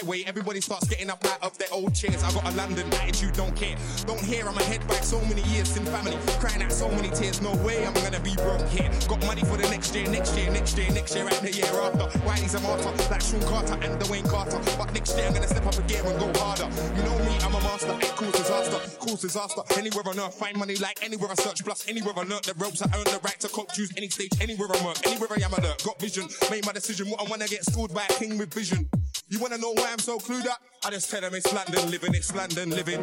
When 0.00 0.06
it's 0.06 0.06
going 0.06 0.06
my 0.06 0.10
way, 0.10 0.24
everybody 0.26 0.60
starts 0.60 0.88
getting 0.88 1.10
up 1.10 1.24
out 1.24 1.42
of 1.42 1.56
their 1.58 1.68
old 1.72 1.94
chairs. 1.94 2.22
I 2.22 2.32
got 2.32 2.46
a 2.46 2.56
London 2.56 2.92
attitude, 2.94 3.34
don't 3.34 3.54
care. 3.56 3.76
Don't 4.06 4.20
hear 4.20 4.46
I'm 4.46 4.56
ahead 4.56 4.86
by 4.88 4.94
so 4.94 5.20
many 5.22 5.42
years 5.42 5.76
in 5.76 5.84
family, 5.86 6.16
crying 6.38 6.62
out 6.62 6.72
so 6.72 6.88
many 6.88 7.10
tears. 7.10 7.40
No 7.40 7.54
way 7.64 7.86
I'm 7.86 7.94
gonna 7.94 8.20
be 8.20 8.34
broke 8.36 8.66
here. 8.68 8.90
Got 9.08 9.24
money 9.26 9.42
for 9.42 9.56
the 9.56 9.68
next 9.68 9.94
year, 9.94 10.08
next 10.08 10.36
year, 10.36 10.50
next 10.50 10.76
year, 10.76 10.90
next 10.92 11.14
year, 11.14 11.26
and 11.28 11.46
the 11.46 11.52
year 11.52 11.66
after. 11.66 12.18
Wiley's 12.26 12.54
a 12.54 12.60
martyr, 12.60 12.92
like 13.10 13.22
Shawn 13.22 13.40
Carter 13.42 13.74
and 13.82 14.00
Dwayne 14.00 14.28
Carter. 14.28 14.60
But 14.78 14.92
next 14.92 15.16
year 15.16 15.26
I'm 15.26 15.34
gonna 15.34 15.48
step 15.48 15.66
up 15.66 15.74
a 15.76 15.82
gear 15.82 16.04
and 16.04 16.18
go 16.18 16.28
harder. 16.40 16.68
You 16.96 17.02
know 17.02 17.18
me, 17.24 17.36
I'm 17.42 17.54
a 17.54 17.60
master, 17.60 17.96
it 18.00 18.14
cause 18.16 18.32
disaster, 18.32 18.80
cause 18.98 19.20
disaster. 19.20 19.62
Anywhere 19.76 20.06
on 20.06 20.18
earth, 20.18 20.34
find 20.34 20.56
money 20.56 20.76
like 20.76 21.02
anywhere 21.02 21.30
I 21.30 21.34
search. 21.34 21.64
Plus 21.64 21.88
anywhere 21.88 22.14
I 22.16 22.22
learnt 22.22 22.44
the 22.44 22.54
ropes, 22.54 22.82
I 22.82 22.86
earn 22.96 23.04
the 23.04 23.20
right 23.22 23.38
to 23.40 23.48
cope, 23.48 23.72
choose 23.72 23.92
any 23.96 24.08
stage, 24.08 24.32
anywhere 24.40 24.68
I 24.72 24.84
work, 24.84 25.06
anywhere 25.06 25.28
I 25.36 25.42
am 25.42 25.52
alert. 25.52 25.82
Got 25.84 26.00
vision, 26.00 26.28
made 26.50 26.64
my 26.64 26.72
decision. 26.72 27.10
What 27.10 27.20
I 27.20 27.30
wanna 27.30 27.46
get 27.46 27.64
schooled 27.64 27.92
by 27.92 28.04
a 28.04 28.12
king 28.14 28.38
with 28.38 28.52
vision. 28.52 28.88
You 29.30 29.38
wanna 29.38 29.58
know 29.58 29.70
why 29.70 29.86
I'm 29.92 30.00
so 30.00 30.18
clued 30.18 30.44
up? 30.48 30.58
I 30.84 30.90
just 30.90 31.08
tell 31.08 31.20
them 31.20 31.32
it's 31.34 31.54
London 31.54 31.88
living, 31.88 32.14
it's 32.14 32.34
London 32.34 32.70
living. 32.70 32.98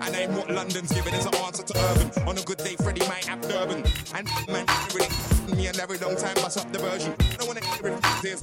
And 0.00 0.14
ain't 0.14 0.30
what 0.30 0.48
London's 0.48 0.92
giving 0.92 1.12
is 1.12 1.26
an 1.26 1.34
answer 1.34 1.64
to 1.64 1.74
urban. 1.90 2.28
On 2.28 2.38
a 2.38 2.42
good 2.42 2.58
day, 2.58 2.76
Freddie 2.76 3.04
might 3.08 3.24
have 3.24 3.40
Durban. 3.42 3.82
And 4.14 4.30
man, 4.46 4.64
really 4.94 5.10
me 5.56 5.66
and 5.66 5.76
every 5.80 5.98
long 5.98 6.14
time 6.14 6.34
bust 6.36 6.58
up 6.58 6.72
the 6.72 6.78
version. 6.78 7.12
I 7.18 7.34
don't 7.34 7.48
wanna 7.48 7.66
hear 7.66 7.88
it, 7.88 7.98
there's 8.22 8.42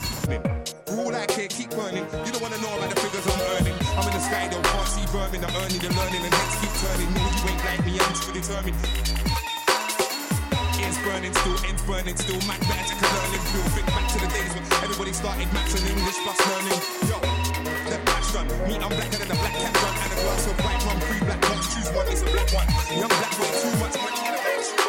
Rule 0.91 1.13
like 1.13 1.31
here, 1.31 1.47
keep 1.47 1.69
burning. 1.69 2.03
You 2.27 2.31
don't 2.35 2.41
wanna 2.41 2.59
know 2.59 2.75
about 2.75 2.89
the 2.93 2.99
figures 2.99 3.23
I'm 3.23 3.39
earning. 3.55 3.75
I'm 3.95 4.03
in 4.03 4.13
the 4.13 4.19
sky, 4.19 4.49
though, 4.51 4.59
can't 4.59 4.87
see 4.91 5.05
vermin. 5.07 5.39
I'm 5.39 5.55
earning 5.63 5.79
the 5.79 5.95
learning, 5.95 6.23
and 6.27 6.33
heads 6.33 6.59
keep 6.59 6.75
turning. 6.83 7.07
No, 7.15 7.23
you 7.23 7.55
ain't 7.55 7.63
like 7.63 7.85
me, 7.87 7.99
I'm 8.03 8.13
too 8.19 8.33
determined. 8.35 9.38
Burning 11.03 11.33
still, 11.33 11.57
ends 11.65 11.81
burning 11.83 12.15
still. 12.17 12.39
Mac 12.47 12.59
better 12.67 12.95
to 12.95 13.07
learning 13.15 13.43
blue. 13.51 13.63
Think 13.71 13.87
back 13.87 14.07
to 14.11 14.19
the 14.19 14.27
days 14.27 14.51
when 14.53 14.63
everybody 14.83 15.13
started 15.13 15.47
maths 15.53 15.73
and 15.79 15.89
English 15.89 16.19
plus 16.23 16.39
learning. 16.49 16.81
Yo, 17.07 17.17
the 17.89 17.97
batch 18.03 18.33
done. 18.33 18.47
Me, 18.67 18.75
I'm 18.75 18.89
blacker 18.89 19.17
than 19.17 19.31
a 19.31 19.37
black 19.39 19.53
cat 19.53 19.73
done. 19.73 19.95
And 19.95 20.11
a 20.11 20.15
glass 20.21 20.47
of 20.47 20.59
white 20.59 20.83
rum, 20.85 20.99
three 20.99 21.19
black 21.23 21.41
ones. 21.49 21.73
Choose 21.73 21.89
one, 21.95 22.07
it's 22.11 22.21
a 22.21 22.25
black 22.25 22.51
one. 22.51 22.67
Young 22.99 23.07
black 23.07 23.33
way, 23.39 23.51
too 23.63 23.73
much 23.79 23.95
money 23.95 24.27
in 24.27 24.33
a 24.33 24.41
box. 24.43 24.88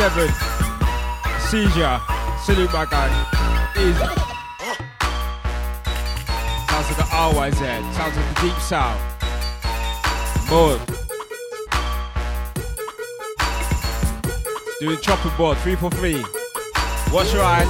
K7. 0.00 0.32
Seizure. 1.50 2.00
Salute 2.42 2.72
my 2.72 2.86
guy. 2.86 3.08
Easy. 3.76 3.98
Sounds 6.70 6.86
like 6.88 6.96
the 6.96 7.04
RYZ. 7.04 7.60
Sounds 7.92 8.16
like 8.16 8.28
the 8.34 8.40
deep 8.40 8.58
sound. 8.60 8.98
More. 10.48 10.78
Doing 14.80 15.00
chopping 15.02 15.36
board, 15.36 15.58
three 15.58 15.76
for 15.76 15.90
three. 15.90 16.24
Watch 17.12 17.34
your 17.34 17.42
eye. 17.44 17.66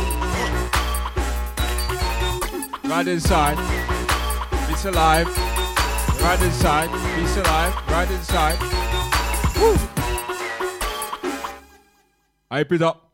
Right 2.85 3.09
inside. 3.09 3.57
Beats 4.69 4.85
alive. 4.85 5.27
Right 6.23 6.41
inside. 6.41 6.91
Beats 7.17 7.37
alive. 7.39 7.75
Right 7.89 8.09
inside. 8.09 8.59
Woo. 9.59 10.00
Hype 12.61 12.73
it 12.73 12.83
up. 12.83 13.11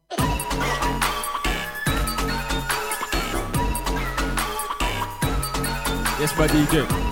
Yes, 6.18 6.36
my 6.36 6.48
DJ. 6.48 7.05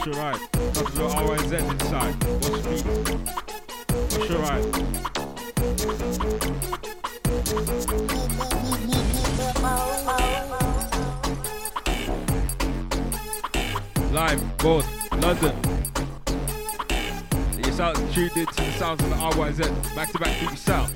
Wash 0.00 0.06
your 0.06 0.16
right. 0.16 0.40
Nothing 0.54 0.96
to 0.96 1.04
R 1.04 1.34
and 1.34 1.48
Z 1.50 1.56
inside. 1.56 2.24
Wash 2.24 2.62
beats. 2.62 2.84
Wash 4.16 4.30
your 4.30 4.38
right. 4.38 4.64
Live, 14.10 14.40
both, 14.56 14.86
London. 15.20 15.54
You 17.58 17.72
sound 17.72 17.96
tuned 18.12 18.36
into 18.38 18.54
the 18.54 18.72
sounds 18.78 19.02
of 19.02 19.10
the 19.10 19.16
RYZ. 19.16 19.94
Back 19.94 20.12
to 20.12 20.18
back 20.18 20.40
beat 20.40 20.58
sound. 20.58 20.94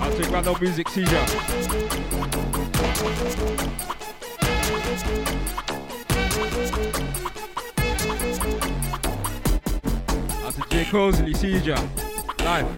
I'll 0.00 0.16
take 0.16 0.30
random 0.30 0.56
music 0.58 0.88
seizure. 0.88 1.87
Out 10.94 11.14
to 11.14 11.22
J. 11.22 11.32
Cosley 11.32 11.34
seizure. 11.36 11.90
Live. 12.44 12.77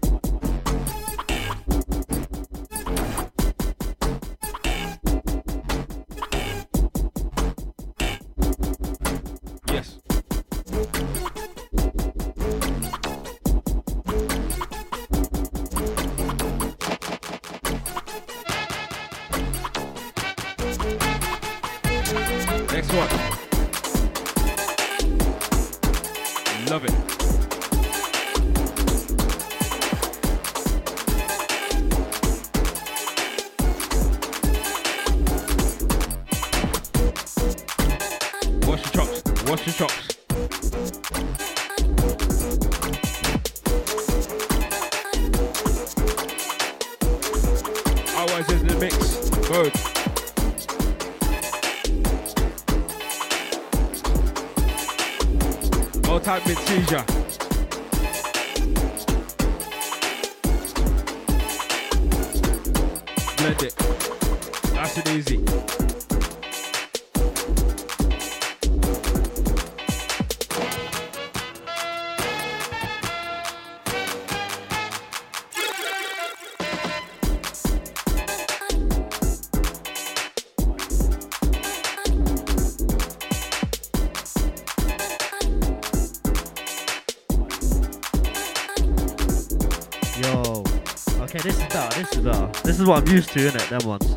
This 91.43 91.59
is 91.59 91.66
better. 91.68 91.99
This 91.99 92.12
is 92.12 92.18
better. 92.18 92.47
This 92.64 92.80
is 92.80 92.86
what 92.86 93.03
I'm 93.03 93.09
used 93.14 93.30
to, 93.30 93.38
innit? 93.38 93.68
Them 93.70 93.88
ones. 93.88 94.11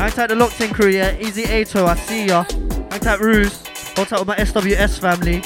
Hang 0.00 0.10
tight, 0.10 0.26
the 0.26 0.34
locked 0.34 0.60
in 0.60 0.74
crew, 0.74 0.88
yeah. 0.88 1.16
Easy 1.20 1.44
Ato, 1.44 1.86
I 1.86 1.94
see 1.94 2.26
ya. 2.26 2.42
Hang 2.90 3.00
tight, 3.00 3.20
Ruse. 3.20 3.64
Hold 3.94 4.08
tight 4.08 4.18
with 4.18 4.28
my 4.28 4.36
SWS 4.36 4.98
family. 4.98 5.42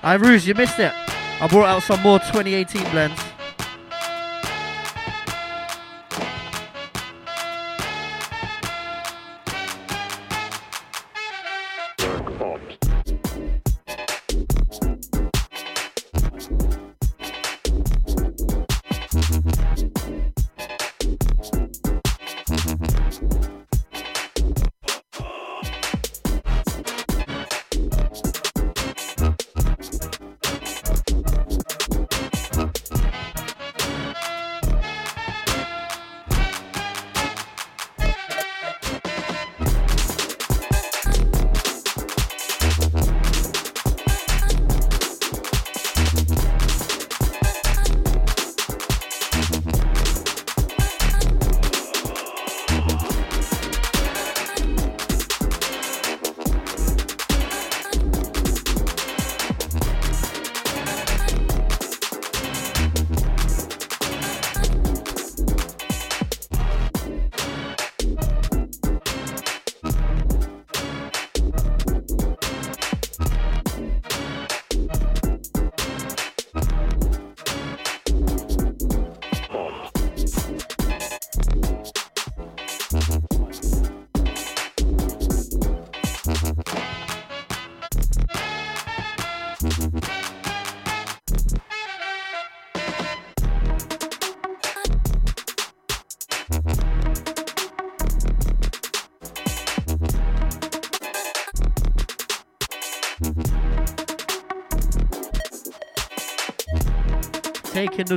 Hi, 0.00 0.14
Ruse, 0.14 0.46
you 0.46 0.54
missed 0.54 0.78
it. 0.78 0.94
I 1.40 1.46
brought 1.46 1.66
out 1.66 1.82
some 1.82 2.00
more 2.00 2.18
2018 2.20 2.90
blends. 2.90 3.31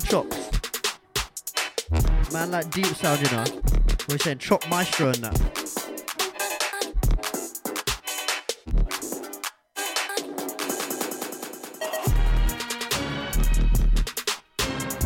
Chops. 0.01 0.37
Man, 2.33 2.51
like 2.51 2.69
deep 2.71 2.85
sound, 2.87 3.21
you 3.21 3.35
know. 3.35 3.45
We're 4.09 4.17
saying 4.17 4.39
chop 4.39 4.67
maestro 4.69 5.07
and 5.07 5.23
that. 5.23 5.65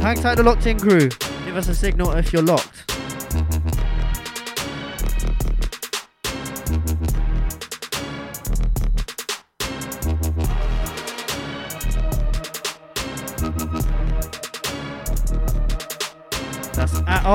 Hang 0.01 0.15
tight, 0.15 0.35
the 0.35 0.43
locked 0.43 0.65
in 0.65 0.79
crew. 0.79 1.09
Give 1.45 1.57
us 1.57 1.67
a 1.67 1.75
signal 1.75 2.11
if 2.13 2.31
you're 2.31 2.41
locked. 2.41 2.78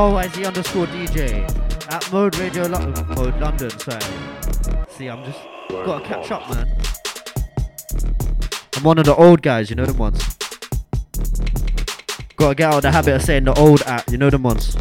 That's 0.05 0.37
at 0.37 0.43
OIZ 0.43 0.47
underscore 0.47 0.87
DJ. 0.89 1.91
At 1.91 2.13
Mode 2.13 2.37
Radio 2.37 2.67
Lo- 2.67 2.93
Mode 3.17 3.41
London, 3.41 3.71
sorry. 3.71 4.01
See, 4.91 5.07
I'm 5.09 5.25
just 5.25 5.39
gotta 5.71 6.05
catch 6.05 6.31
up, 6.31 6.51
man. 6.51 6.69
I'm 8.77 8.83
one 8.83 8.99
of 8.99 9.07
the 9.07 9.15
old 9.17 9.41
guys, 9.41 9.71
you 9.71 9.77
know 9.77 9.87
them 9.87 9.97
ones. 9.97 10.23
Gotta 12.37 12.55
get 12.55 12.69
out 12.69 12.75
of 12.77 12.83
the 12.83 12.91
habit 12.91 13.15
of 13.15 13.23
saying 13.23 13.45
the 13.45 13.55
old 13.55 13.81
at, 13.83 14.11
you 14.11 14.19
know 14.19 14.29
them 14.29 14.43
ones. 14.43 14.77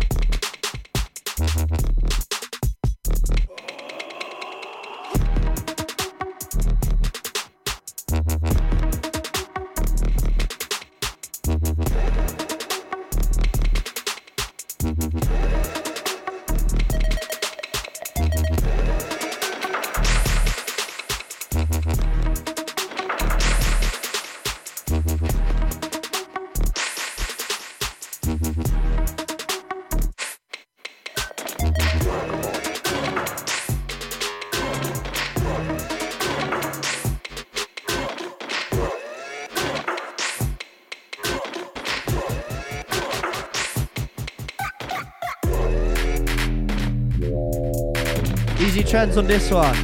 Easy 48.64 48.82
trends 48.82 49.18
on 49.18 49.28
this 49.28 49.52
one. 49.52 49.76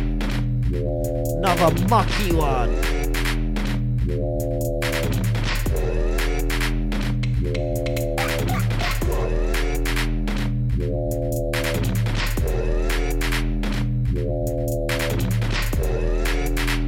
Another 0.72 1.70
mucky 1.90 2.34
one. 2.34 2.74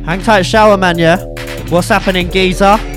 Hang 0.06 0.22
tight, 0.22 0.44
shower 0.44 0.78
man, 0.78 0.98
yeah? 0.98 1.26
What's 1.68 1.90
happening, 1.90 2.32
geezer? 2.32 2.91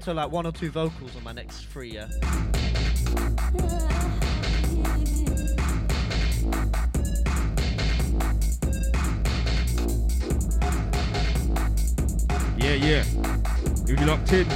Into 0.00 0.14
like 0.14 0.32
one 0.32 0.46
or 0.46 0.52
two 0.52 0.70
vocals 0.70 1.14
on 1.14 1.22
my 1.22 1.32
next 1.32 1.66
three, 1.66 1.90
yeah? 1.90 2.06
Yeah, 12.56 12.76
yeah. 12.76 13.04
You're 13.84 14.06
locked 14.06 14.32
in, 14.32 14.48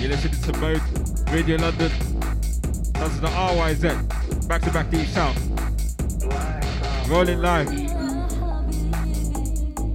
you're 0.00 0.10
listening 0.10 0.42
to 0.42 0.58
Mode 0.58 0.82
Radio 1.30 1.56
London. 1.58 1.92
That's 2.94 3.20
the 3.20 3.28
RYZ. 3.28 4.48
Back 4.48 4.62
to 4.62 4.72
back 4.72 4.90
deep 4.90 5.06
south. 5.06 5.38
Rolling 7.08 7.40
live. 7.40 7.68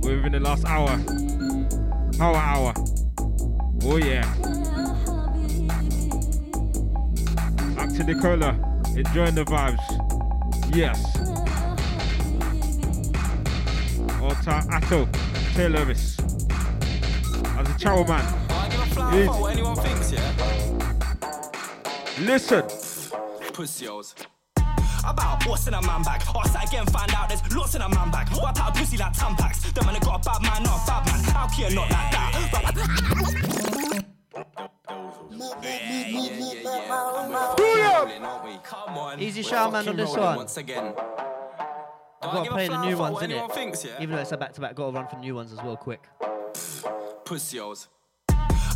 We're 0.01 0.15
within 0.15 0.31
the 0.31 0.39
last 0.39 0.63
hour. 0.63 0.97
Power 2.17 2.37
hour. 2.37 2.78
Oh 3.91 3.97
yeah. 3.97 4.21
Back 7.75 7.89
to 7.89 8.03
the 8.03 8.13
Nicola. 8.13 8.51
Enjoying 8.95 9.33
the 9.33 9.43
vibes. 9.45 9.81
Yes. 10.75 11.03
Alta 14.21 14.63
Atto. 14.71 15.07
Tayloris. 15.55 16.19
As 17.57 17.67
a 17.67 17.79
chow 17.79 18.03
man. 18.03 18.23
What 19.25 19.53
anyone 19.53 19.75
thinks, 19.77 20.11
yeah? 20.11 20.33
Listen. 22.19 22.63
Pussy. 23.53 23.87
About 23.87 25.43
what's 25.47 25.67
in 25.67 25.73
a 25.73 25.81
man 25.81 26.03
bag? 26.03 26.21
Ask 26.35 26.53
that 26.53 26.67
again, 26.67 26.85
find 26.85 27.11
out 27.15 27.27
there's 27.27 27.41
lots 27.55 27.73
in 27.73 27.81
a 27.81 27.89
man 27.89 28.11
bag. 28.11 28.27
Wipe 28.37 28.61
out 28.61 28.69
a 28.69 28.79
pussy 28.79 28.97
like 28.97 29.13
Tampax. 29.13 29.73
The 29.73 29.83
man 29.83 29.93
that 29.95 30.03
got 30.03 30.23
a 30.23 30.29
bad 30.29 30.41
man, 30.43 30.61
not 30.61 30.83
a 30.83 30.85
bad 30.85 31.05
man. 31.07 31.49
Can 31.49 31.69
you 31.71 31.75
not 31.75 31.89
like 31.89 32.11
that? 32.11 33.48
Come 39.43 39.45
on. 39.45 39.45
Easy 39.45 39.49
shower 39.49 39.71
man 39.71 39.87
on 39.87 39.95
this 39.95 40.15
one. 40.15 40.35
Once 40.35 40.57
again. 40.57 40.93
I 42.21 42.27
I'll 42.27 42.33
gotta 42.33 42.51
play 42.51 42.67
the 42.67 42.85
new 42.85 42.97
ones, 42.97 43.17
innit? 43.19 43.51
thinks, 43.53 43.85
yeah? 43.85 44.01
Even 44.01 44.15
though 44.15 44.21
it's 44.21 44.31
a 44.31 44.37
back 44.37 44.53
to 44.53 44.61
back, 44.61 44.75
gotta 44.75 44.91
run 44.91 45.07
for 45.07 45.17
new 45.17 45.35
ones 45.35 45.53
as 45.53 45.59
well, 45.63 45.77
quick. 45.77 46.03
Pussios. 47.23 47.87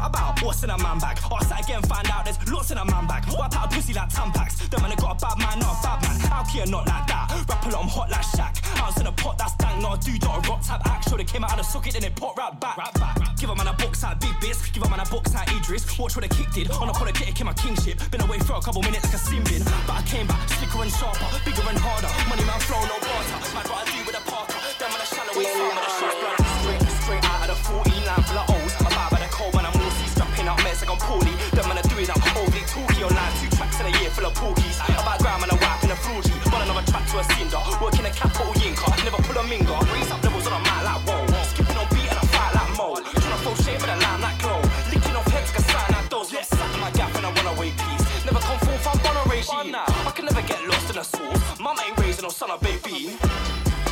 About 0.03 0.41
what's 0.43 0.63
in 0.63 0.69
a 0.69 0.77
man 0.77 0.99
bag. 0.99 1.17
Ask 1.31 1.49
that 1.49 1.63
again, 1.63 1.81
find 1.84 2.07
out 2.11 2.25
there's 2.25 2.38
lots 2.51 2.71
in 2.71 2.77
a 2.77 2.85
man 2.85 3.07
bag. 3.07 3.23
Wipe 3.31 3.55
out 3.55 3.71
a 3.71 3.75
pussy 3.75 3.93
like 3.93 4.09
Tampax. 4.09 4.69
The 4.69 4.77
man 4.81 4.89
that 4.89 4.99
got 4.99 5.15
a 5.15 5.25
bad 5.25 5.38
man, 5.39 5.59
not 5.59 5.80
a 5.80 5.84
bad 5.84 6.01
man. 6.03 6.45
Can 6.53 6.67
you 6.67 6.71
not 6.71 6.85
like 6.85 7.07
that? 7.07 7.31
Rap 7.49 7.65
a 7.65 7.69
lot, 7.73 7.81
I'm 7.81 7.89
hot 7.89 8.11
like 8.11 8.27
Shaq. 8.35 8.53
Ounce 8.77 8.99
in 8.99 9.07
a 9.07 9.11
pot, 9.11 9.39
that's 9.39 9.55
dank, 9.55 9.81
not 9.81 9.97
a 9.97 10.05
dude, 10.05 10.21
not 10.21 10.45
a 10.45 10.49
rock 10.49 10.61
type 10.61 10.85
act. 10.85 11.09
Sure, 11.09 11.17
they 11.17 11.23
came 11.23 11.43
out 11.43 11.57
of 11.57 11.57
the 11.57 11.63
socket, 11.63 11.93
then 11.93 12.03
they 12.03 12.11
pop 12.11 12.38
right 12.38 12.53
back. 12.59 12.77
Right 12.77 12.93
back. 12.93 13.17
Give 13.39 13.49
a 13.49 13.55
man 13.55 13.67
a 13.67 13.73
box 13.73 14.03
out, 14.03 14.19
big 14.19 14.35
bits. 14.39 14.69
Give 14.69 14.84
a 14.84 14.89
man 14.89 14.99
a 14.99 15.05
box 15.09 15.34
out, 15.34 15.49
Idris. 15.49 15.97
Watch 15.97 16.15
what 16.15 16.27
the 16.27 16.35
kick 16.35 16.51
did. 16.51 16.69
On 16.77 16.89
a 16.89 16.93
politic, 16.93 17.34
came 17.34 17.47
my 17.47 17.53
kingship. 17.53 17.97
Been 18.11 18.21
away 18.21 18.39
for 18.39 18.53
a 18.53 18.61
couple 18.61 18.84
minutes 18.84 19.05
like 19.05 19.15
a 19.15 19.17
sin 19.17 19.43
bin. 19.49 19.63
But 19.88 19.97
I 19.97 20.03
came 20.03 20.27
back, 20.27 20.47
slicker 20.49 20.84
and 20.84 20.91
sharper, 20.91 21.25
bigger 21.41 21.65
and 21.65 21.80
harder. 21.80 22.11
Money 22.30 22.45
man 22.45 22.59
flow, 22.59 22.84
no 22.85 22.99
barter. 23.01 23.39
Man, 23.55 23.65
what 23.65 23.81
I 23.81 23.85
do 23.89 23.99
with 24.05 24.19
a 24.19 24.23
parker. 24.30 24.59
Them 24.77 24.91
man 24.93 25.01
a 25.01 25.07
shallow 25.09 25.34
waist, 25.34 25.57
some 25.57 25.73
of 25.73 25.81
the 25.81 25.89
shots 25.89 26.42
talky 33.03 33.15
online. 33.15 33.34
Two 33.39 33.55
tracks 33.55 33.80
in 33.80 33.85
a 33.88 33.99
year 33.99 34.09
full 34.09 34.25
of 34.25 34.34
porkies. 34.34 34.77
About 34.99 35.19
gram 35.19 35.43
and 35.43 35.51
a 35.51 35.55
whack 35.55 35.84
and 35.84 35.91
a 35.91 35.95
fruity. 35.95 36.31
Run 36.51 36.61
another 36.61 36.85
track 36.91 37.07
to 37.11 37.19
a 37.19 37.23
cinder. 37.35 37.59
Working 37.81 38.05
a 38.05 38.11
capital 38.11 38.53
yinker. 38.53 38.91
Never 39.03 39.21
pull 39.23 39.38
a 39.38 39.43
minger. 39.43 39.80
Raise 39.93 40.11
up 40.11 40.23
levels 40.23 40.47
on 40.47 40.53
a 40.53 40.61
mat 40.63 40.84
like 40.84 41.01
whoa. 41.07 41.43
Skipping 41.43 41.77
on 41.77 41.88
beat 41.91 42.09
and 42.09 42.19
I 42.19 42.25
fight 42.31 42.53
like 42.55 42.71
mo. 42.77 42.95
Tryna 42.95 43.38
throw 43.43 43.55
shade 43.63 43.81
with 43.81 43.91
a 43.91 43.97
line 43.99 44.21
like 44.21 44.39
glow. 44.39 44.61
Licking 44.91 45.15
off 45.15 45.27
heads 45.31 45.51
like 45.51 45.59
a 45.59 45.63
sign 45.71 45.89
like 45.91 46.09
those. 46.09 46.31
In 46.34 46.80
my 46.80 46.91
gap 46.91 47.13
and 47.15 47.25
I 47.25 47.31
run 47.31 47.47
away 47.55 47.71
piece. 47.71 48.25
Never 48.25 48.39
come 48.39 48.59
forth, 48.59 48.88
I'm 48.88 48.99
on 49.07 49.15
a 49.19 49.23
regime. 49.30 49.75
I 49.75 50.11
can 50.15 50.25
never 50.25 50.43
get 50.47 50.59
lost 50.67 50.89
in 50.89 50.97
a 50.97 51.03
source. 51.03 51.59
Mum 51.59 51.77
ain't 51.85 51.97
raising 51.99 52.23
no 52.23 52.30
son 52.30 52.51
of 52.51 52.61
baby. 52.61 53.17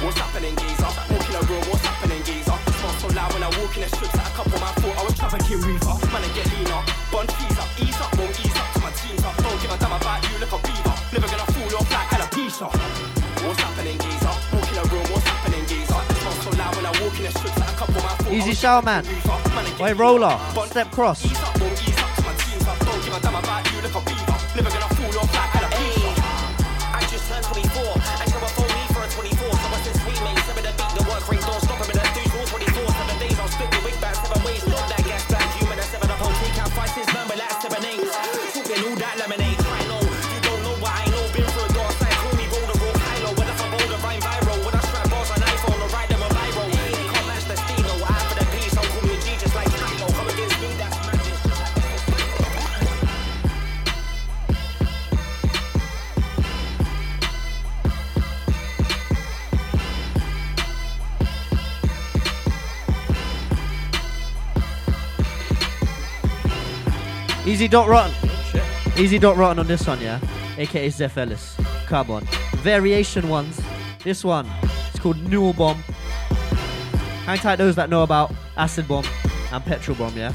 What's 0.01 0.17
happening, 0.17 0.55
geezer? 0.55 0.89
Walk 1.13 1.29
in 1.29 1.35
a 1.35 1.41
room, 1.45 1.63
what's 1.69 1.85
happening, 1.85 2.23
geezer? 2.23 2.57
Smell 2.79 2.93
so 2.97 3.07
loud 3.13 3.31
when 3.33 3.43
I 3.43 3.49
walk 3.61 3.75
in 3.77 3.83
the 3.85 3.89
strips 3.93 4.13
that 4.17 4.25
a 4.25 4.33
couple 4.33 4.57
man 4.57 4.73
thought 4.81 4.97
I 4.97 5.03
was 5.05 5.13
trafficking 5.13 5.61
reefer. 5.61 5.90
Shower, 18.61 18.83
man. 18.83 19.03
Wait, 19.79 19.97
roller. 19.97 20.39
Step 20.67 20.91
cross. 20.91 21.90
Easy 67.61 67.69
dot 67.69 67.87
rotten. 67.87 68.29
Easy 68.97 69.19
dot 69.19 69.37
rotten 69.37 69.59
on 69.59 69.67
this 69.67 69.85
one, 69.85 70.01
yeah. 70.01 70.19
AKA 70.57 70.89
Zeph 70.89 71.15
Ellis. 71.15 71.55
Carbon. 71.85 72.25
Variation 72.63 73.29
ones. 73.29 73.61
This 74.03 74.23
one. 74.23 74.49
It's 74.89 74.97
called 74.97 75.21
Newell 75.29 75.53
Bomb. 75.53 75.77
Hang 77.27 77.37
tight 77.37 77.57
those 77.57 77.75
that 77.75 77.91
know 77.91 78.01
about 78.01 78.33
Acid 78.57 78.87
Bomb 78.87 79.05
and 79.51 79.63
Petrol 79.63 79.95
Bomb, 79.95 80.17
yeah. 80.17 80.33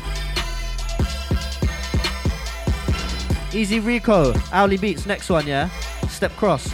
Easy 3.53 3.81
Rico. 3.81 4.32
Owly 4.53 4.77
Beats. 4.77 5.05
Next 5.05 5.28
one, 5.28 5.48
yeah. 5.48 5.69
Step 6.07 6.31
cross. 6.36 6.73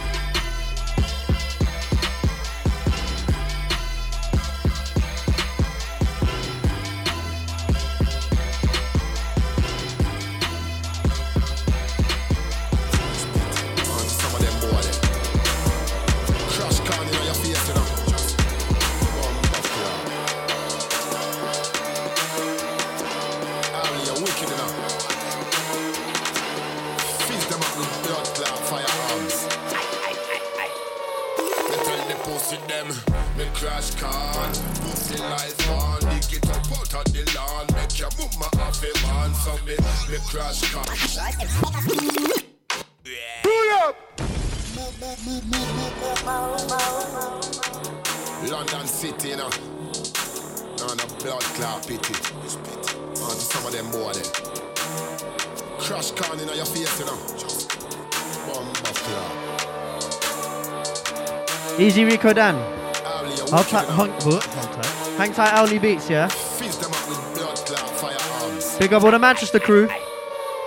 Rico 62.23 62.33
Dan. 62.35 62.55
I'll 62.55 63.57
wicked, 63.57 63.67
try. 63.67 63.81
you 63.81 63.87
know. 63.89 63.93
Hung. 63.95 64.11
Hang. 64.21 65.17
Hang 65.17 65.33
tight, 65.33 65.59
Owly 65.59 65.77
Beats, 65.77 66.09
yeah. 66.09 66.29
Fizz 66.29 66.77
them 66.77 66.89
up 66.89 67.09
with 67.09 67.19
blood 67.35 67.57
clot 67.57 67.89
firearms. 67.99 68.77
Big 68.77 68.93
up 68.93 69.03
all 69.03 69.11
the 69.11 69.19
Manchester 69.19 69.59
crew. 69.59 69.89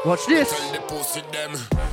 Watch 0.04 0.26
this. 0.26 0.50
Tell 0.52 0.72
the 0.72 0.80
pussy 0.80 1.22
them, 1.32 1.52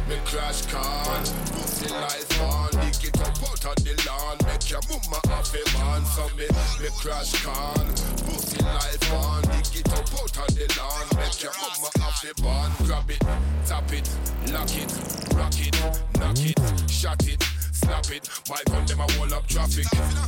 me 0.10 0.18
crash 0.26 0.65
can. 0.65 1.23
Pussy 1.56 1.88
life 1.88 2.41
on, 2.41 2.72
dig 2.72 3.07
it 3.07 3.22
up 3.22 3.27
out 3.40 3.65
of 3.65 3.84
the 3.85 4.03
lawn. 4.06 4.38
Make 4.45 4.69
your 4.69 4.81
mama 4.90 5.19
have 5.31 5.56
a 5.56 5.64
man, 5.80 6.06
so 6.11 6.27
me, 6.35 6.48
me 6.84 6.90
crash 6.99 7.31
can. 7.41 7.88
Pussy 8.27 8.61
life 8.65 9.14
on, 9.14 9.44
dig 9.44 9.80
it 9.80 9.94
up 9.94 10.11
out 10.11 10.38
of 10.44 10.56
the 10.60 10.76
lawn. 10.77 11.07
Make 11.15 11.41
your 11.41 11.53
mama 11.56 11.90
have 12.03 12.19
a 12.19 12.44
man. 12.44 12.72
Grab 12.84 13.10
it, 13.10 13.23
tap 13.65 13.94
it, 13.94 14.10
lock 14.52 14.76
it, 14.76 14.91
rock 15.34 15.56
it, 15.57 16.19
knock 16.19 16.38
it, 16.38 16.91
shot 16.91 17.26
it. 17.26 17.62
Snap 17.74 18.06
it, 18.12 18.30
my 18.48 18.62
gun 18.68 18.86
them 18.86 19.00
a 19.00 19.08
wall 19.18 19.34
up 19.34 19.48
traffic. 19.48 19.86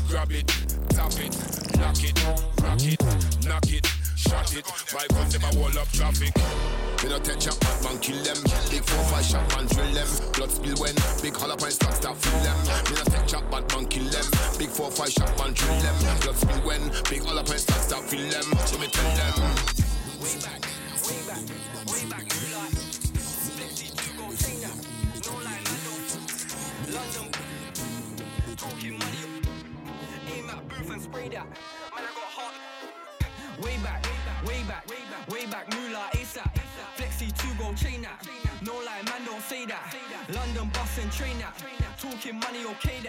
Grab 0.10 0.32
it, 0.32 0.48
tap 0.90 1.14
it, 1.14 1.30
knock 1.78 2.04
it, 2.04 2.18
rock 2.64 2.82
it, 2.82 3.46
knock 3.46 3.70
it, 3.72 3.86
shot 4.18 4.52
it. 4.56 4.66
My 4.92 5.06
gun 5.14 5.30
them 5.30 5.44
a 5.44 5.60
wall 5.60 5.78
up 5.78 5.88
traffic. 5.92 6.36
Me 7.04 7.10
no 7.10 7.20
take 7.20 7.46
bad 7.60 7.84
man 7.84 8.00
kill 8.00 8.18
them. 8.24 8.38
Big 8.72 8.84
four 8.84 9.04
five 9.06 9.24
shot 9.24 9.48
man 9.56 9.68
drill 9.68 9.94
them. 9.94 10.08
Blood 10.34 10.52
spill 10.52 10.76
when 10.82 10.96
big 11.22 11.38
hollow 11.38 11.56
point 11.56 11.74
start 11.74 11.94
start 11.94 12.18
fill 12.18 12.40
them. 12.42 12.58
Me 12.90 12.98
no 12.98 13.04
take 13.06 13.52
bad 13.52 13.72
man 13.74 13.86
kill 13.86 14.10
them. 14.10 14.26
Big 14.58 14.70
four 14.70 14.90
five 14.90 15.12
shot 15.12 15.38
man 15.38 15.54
drill 15.54 15.80
them. 15.82 15.96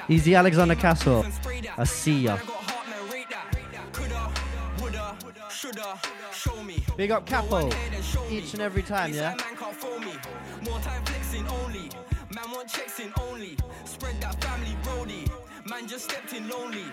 That. 0.06 0.12
Easy 0.12 0.34
Alexander 0.34 0.74
Castle. 0.74 1.24
I 1.78 1.84
see 1.84 2.20
ya. 2.20 2.38
Big 6.96 7.10
up 7.10 7.26
Capo. 7.26 7.70
Each 8.30 8.54
and 8.54 8.62
every 8.62 8.82
time, 8.82 9.12
yeah. 9.12 9.34
Man 12.34 12.50
want 12.52 12.68
checks 12.68 13.00
in 13.00 13.12
only. 13.22 13.56
Spread 13.84 14.20
that 14.20 14.42
family 14.42 14.76
brody. 14.82 15.24
Man 15.68 15.86
just 15.86 16.10
stepped 16.10 16.32
in 16.32 16.48
lonely. 16.48 16.84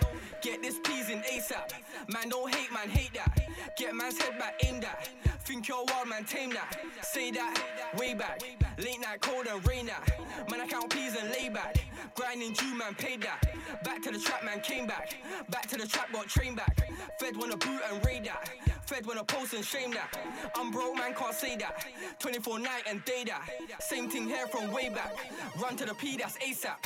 Get 0.42 0.62
this 0.62 0.78
peas 0.82 1.10
in 1.10 1.20
ASAP. 1.20 1.72
Man 2.08 2.28
don't 2.28 2.54
hate, 2.54 2.72
man 2.72 2.88
hate 2.88 3.12
that. 3.14 3.43
Get 3.76 3.94
man's 3.94 4.18
head 4.20 4.38
back, 4.38 4.60
aim 4.64 4.80
that. 4.80 5.08
Think 5.44 5.68
you're 5.68 5.84
wild, 5.84 6.08
man, 6.08 6.24
tame 6.24 6.50
that. 6.50 6.78
Say 7.02 7.30
that, 7.32 7.54
way 7.98 8.14
back. 8.14 8.40
Late 8.78 9.00
night 9.00 9.20
cold 9.20 9.46
and 9.46 9.66
rain 9.68 9.86
that. 9.86 10.50
Man, 10.50 10.60
I 10.60 10.66
count 10.66 10.90
peas 10.90 11.16
and 11.20 11.30
lay 11.30 11.48
back. 11.48 11.76
Grinding 12.14 12.54
Jew, 12.54 12.74
man, 12.74 12.94
paid 12.94 13.22
that. 13.22 13.42
Back 13.84 14.02
to 14.02 14.10
the 14.10 14.18
trap, 14.18 14.44
man, 14.44 14.60
came 14.60 14.86
back. 14.86 15.16
Back 15.50 15.66
to 15.68 15.76
the 15.76 15.86
trap, 15.86 16.12
got 16.12 16.28
train 16.28 16.54
back. 16.54 16.88
Fed 17.18 17.36
wanna 17.36 17.56
boot 17.56 17.80
and 17.90 18.04
raid 18.06 18.24
that. 18.24 18.50
Fed 18.86 19.06
wanna 19.06 19.24
post 19.24 19.54
and 19.54 19.64
shame 19.64 19.92
that. 19.92 20.16
I'm 20.56 20.70
broke, 20.70 20.96
man, 20.96 21.14
can't 21.14 21.34
say 21.34 21.56
that. 21.56 21.86
24 22.20 22.58
night 22.60 22.84
and 22.88 23.04
day 23.04 23.24
that. 23.24 23.82
Same 23.82 24.08
thing 24.08 24.26
here 24.26 24.46
from 24.46 24.72
way 24.72 24.88
back. 24.88 25.12
Run 25.60 25.76
to 25.76 25.84
the 25.84 25.94
P, 25.94 26.16
that's 26.16 26.36
ASAP. 26.38 26.76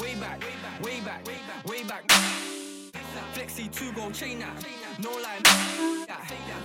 Way 0.00 0.14
back, 0.16 0.40
way 0.82 1.00
back, 1.00 1.24
way 1.66 1.84
back. 1.84 2.77
Flexi 3.34 3.70
2 3.70 3.92
gold 3.92 4.14
chain 4.14 4.38
that. 4.40 4.64
No 4.98 5.10
lie. 5.10 5.40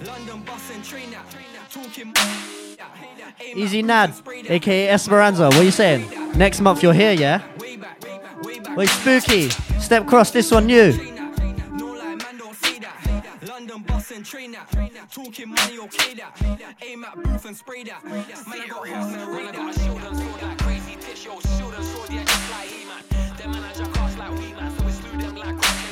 London 0.06 0.42
bus 0.44 0.72
and 0.74 0.84
train 0.84 1.12
that. 1.12 1.26
Talking. 1.72 2.14
Easy 3.56 3.82
Nad, 3.82 4.10
and 4.10 4.18
spray 4.18 4.42
that. 4.44 4.52
aka 4.52 4.90
Esperanza. 4.90 5.46
What 5.46 5.56
are 5.56 5.64
you 5.64 5.72
saying? 5.72 6.10
Next 6.38 6.62
month 6.62 6.82
you're 6.84 6.94
here, 6.94 7.14
yeah? 7.14 7.42
Wait, 8.76 8.90
spooky. 8.90 9.50
Step 9.80 10.08
cross 10.08 10.32
this 10.32 10.52
one 10.52 10.66
new. 10.68 10.92
No 11.72 11.94
lie, 11.94 12.16
man, 12.16 12.38
don't 12.38 12.56
say 12.56 12.80
that. 12.80 13.40
London 13.48 13.82
bus 13.84 14.12
and 14.12 14.26
train 14.26 14.52
that. 14.54 14.70
Talking 15.12 15.50
money, 15.50 15.80
okay 15.80 16.14
that. 16.16 16.42
Aim 16.82 17.04
at 17.04 17.16
booth 17.22 17.46
and 17.46 17.56
spray 17.56 17.84
that. 17.84 18.04
Man, 18.04 18.26
I 18.48 18.68
got 18.68 18.88
house 18.88 19.14
and 19.14 19.30
rate 19.30 19.54
that. 19.54 19.76
Children 19.78 20.16
saw 20.16 20.38
that 20.38 20.58
crazy 20.60 20.96
dish, 20.96 21.26
yo. 21.26 21.40
Children 21.40 21.84
saw 21.84 22.06
the 22.08 22.16
like 22.16 22.68
he 22.68 22.86
man. 22.86 23.38
Them 23.38 23.52
manager 23.52 23.86
cast 23.94 24.18
like 24.18 24.32
we 24.32 24.54
man, 24.54 24.72
so 24.78 24.86
we 24.86 24.92
slew 24.92 25.18
them 25.20 25.36
like 25.36 25.56
Cross 25.62 25.83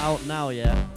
Out 0.00 0.24
now, 0.26 0.50
yeah? 0.50 0.95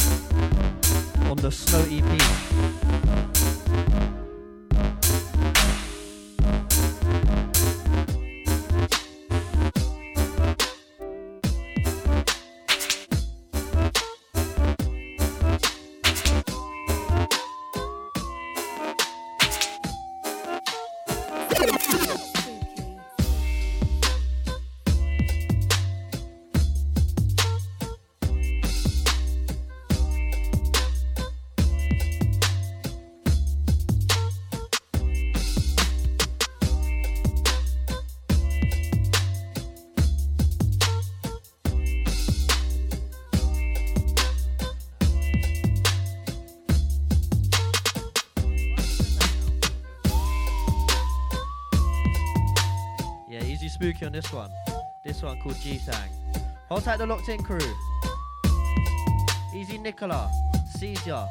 This 54.21 54.33
one. 54.33 54.51
This 55.05 55.21
one 55.23 55.39
called 55.39 55.55
G 55.61 55.77
Sang. 55.77 56.09
Hold 56.67 56.83
tight 56.83 56.97
the 56.97 57.05
locked 57.05 57.29
in 57.29 57.41
crew. 57.41 57.59
Easy 59.55 59.77
Nicola, 59.77 60.29
Caesar. 60.77 61.25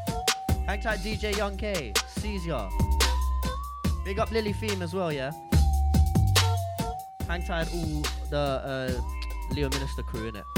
Hang 0.66 0.80
tight 0.80 1.00
DJ 1.00 1.36
Young 1.36 1.58
K, 1.58 1.92
Caesar. 2.06 2.66
Big 4.06 4.18
up 4.18 4.30
Lily 4.30 4.54
Theme 4.54 4.80
as 4.80 4.94
well, 4.94 5.12
yeah? 5.12 5.32
Hang 7.28 7.42
tight 7.44 7.68
all 7.74 8.02
the 8.30 8.38
uh, 8.38 9.54
Leo 9.54 9.68
Minister 9.68 10.02
crew, 10.02 10.28
in 10.28 10.34
cheese. 10.36 10.57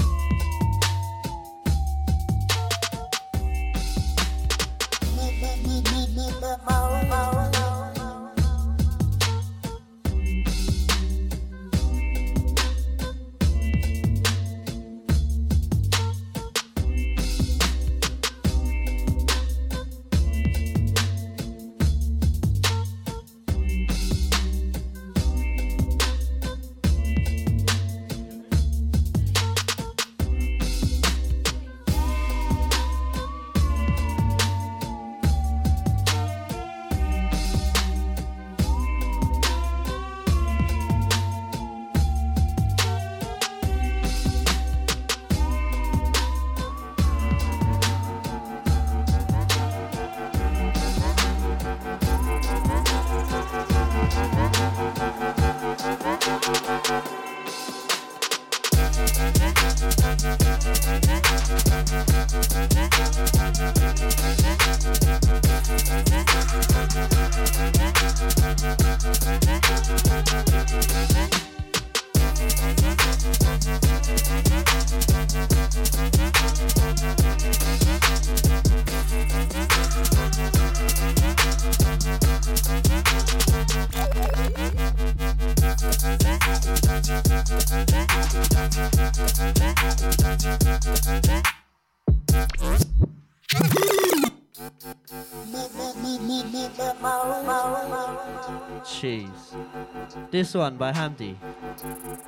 This 100.30 100.54
one 100.54 100.76
by 100.76 100.92
Hamdi. 100.92 101.36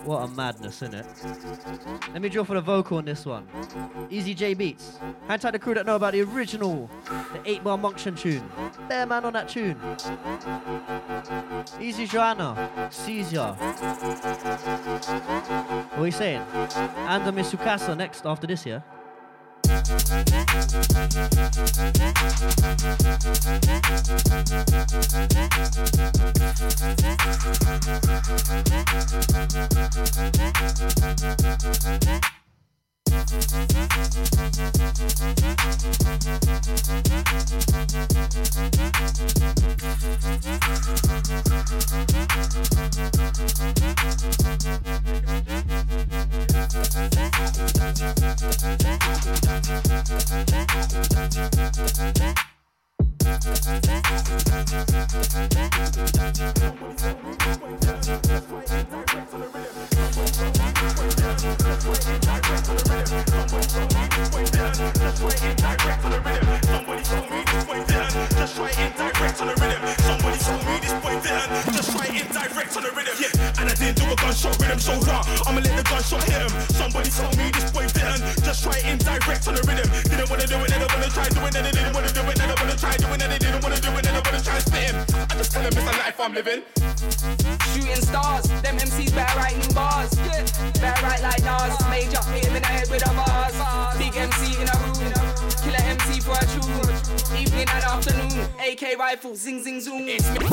What 0.05 0.23
a 0.23 0.29
madness, 0.29 0.81
innit? 0.81 1.07
Let 2.13 2.23
me 2.23 2.29
draw 2.29 2.45
for 2.45 2.55
the 2.55 2.61
vocal 2.61 2.99
on 2.99 3.05
this 3.05 3.25
one. 3.25 3.47
Easy 4.11 4.35
J 4.35 4.55
Beats. 4.55 4.99
Hang 5.29 5.39
tight 5.39 5.53
the 5.53 5.59
crew 5.59 5.75
that 5.75 5.87
know 5.87 5.97
about 5.97 6.13
the 6.13 6.23
original, 6.23 6.91
the 7.33 7.41
8 7.45 7.65
bar 7.65 7.79
Monction 7.79 8.15
tune. 8.15 8.43
Bear 8.89 9.07
man 9.07 9.25
on 9.25 9.33
that 9.35 9.49
tune. 9.49 9.77
Easy 11.81 12.07
Joanna. 12.07 12.89
Caesar. 12.91 13.53
What 15.93 16.03
are 16.03 16.07
you 16.07 16.13
saying? 16.13 16.43
And 17.07 17.25
the 17.27 17.33
Misukasa 17.33 17.97
next 17.97 18.27
after 18.27 18.47
this, 18.47 18.67
yeah? 18.67 18.81
Just 19.85 20.13
indirect 68.83 69.41
on 69.41 69.47
the 69.49 69.55
rhythm. 69.61 69.82
Indirect 72.17 72.77
on 72.77 72.83
the 72.83 72.93
rhythm. 72.93 73.17
Yeah, 73.21 73.61
and 73.61 73.67
I 73.71 73.75
didn't 73.75 73.97
do 73.97 74.07
a 74.11 74.17
gunshot 74.17 74.59
rhythm 74.61 74.79
so 74.79 74.95
raw. 75.09 75.23
I'ma 75.47 75.61
let 75.61 75.77
the 75.77 75.85
gunshot 75.85 76.23
hit 76.25 76.43
him. 76.43 76.53
Somebody 76.73 77.11
told 77.11 77.37
me 77.37 77.51
this 77.51 77.71
boy 77.73 77.87
didn't. 77.89 78.23
Just 78.45 78.67
right 78.67 78.85
indirect 78.85 79.49
on 79.49 79.55
the 79.55 79.63
rhythm. 79.65 79.89
Didn't 80.09 80.29
wanna 80.31 80.47
do 80.47 80.59
it, 80.63 80.69
then 80.69 80.83
I 80.83 80.89
wanna 80.93 81.11
try 81.11 81.29
doing 81.29 81.55
it. 81.55 81.63
They 81.63 81.73
didn't 81.73 81.95
wanna 81.95 82.13
do 82.13 82.23
it, 82.27 82.37
then 82.37 82.51
I 82.51 82.57
wanna 82.61 82.77
try 82.77 82.97
doing 82.97 83.21
it. 83.21 83.29
They 83.33 83.39
didn't 83.39 83.63
wanna 83.63 83.81
do 83.81 83.91
it, 83.93 84.03
then 84.03 84.15
I 84.17 84.21
wanna 84.21 84.43
try 84.43 84.59
spit 84.59 84.91
him. 84.91 84.97
I 85.31 85.35
just 85.37 85.53
tell 85.53 85.63
him 85.63 85.73
it's 85.73 85.89
a 85.89 85.95
life 86.03 86.19
I'm 86.21 86.35
living. 86.35 86.63
Shooting 87.73 88.03
stars, 88.03 88.47
them 88.63 88.77
MCs 88.79 89.13
better 89.15 89.37
write 89.39 89.57
new 89.59 89.73
bars. 89.75 90.11
Better 90.81 91.03
write 91.05 91.23
like 91.23 91.43
Nas, 91.43 91.75
major, 91.89 92.23
hit 92.33 92.45
him 92.47 92.57
in 92.57 92.63
the 92.63 92.69
head 92.69 92.89
with 92.91 93.07
a 93.09 93.13
bars. 93.15 93.57
Big 93.99 94.17
MC 94.17 94.61
in 94.61 94.69
a 94.69 94.77
room, 94.83 95.13
killer 95.63 95.83
MC 95.83 96.21
for 96.21 96.37
a 96.37 96.45
tune. 96.53 96.72
Evening 97.39 97.67
and 97.69 97.85
afternoon, 97.85 98.49
AK 98.61 98.99
rifle, 98.99 99.35
zing 99.35 99.63
zing 99.63 99.81
zoom. 99.81 100.03
It's 100.07 100.31
me. 100.31 100.47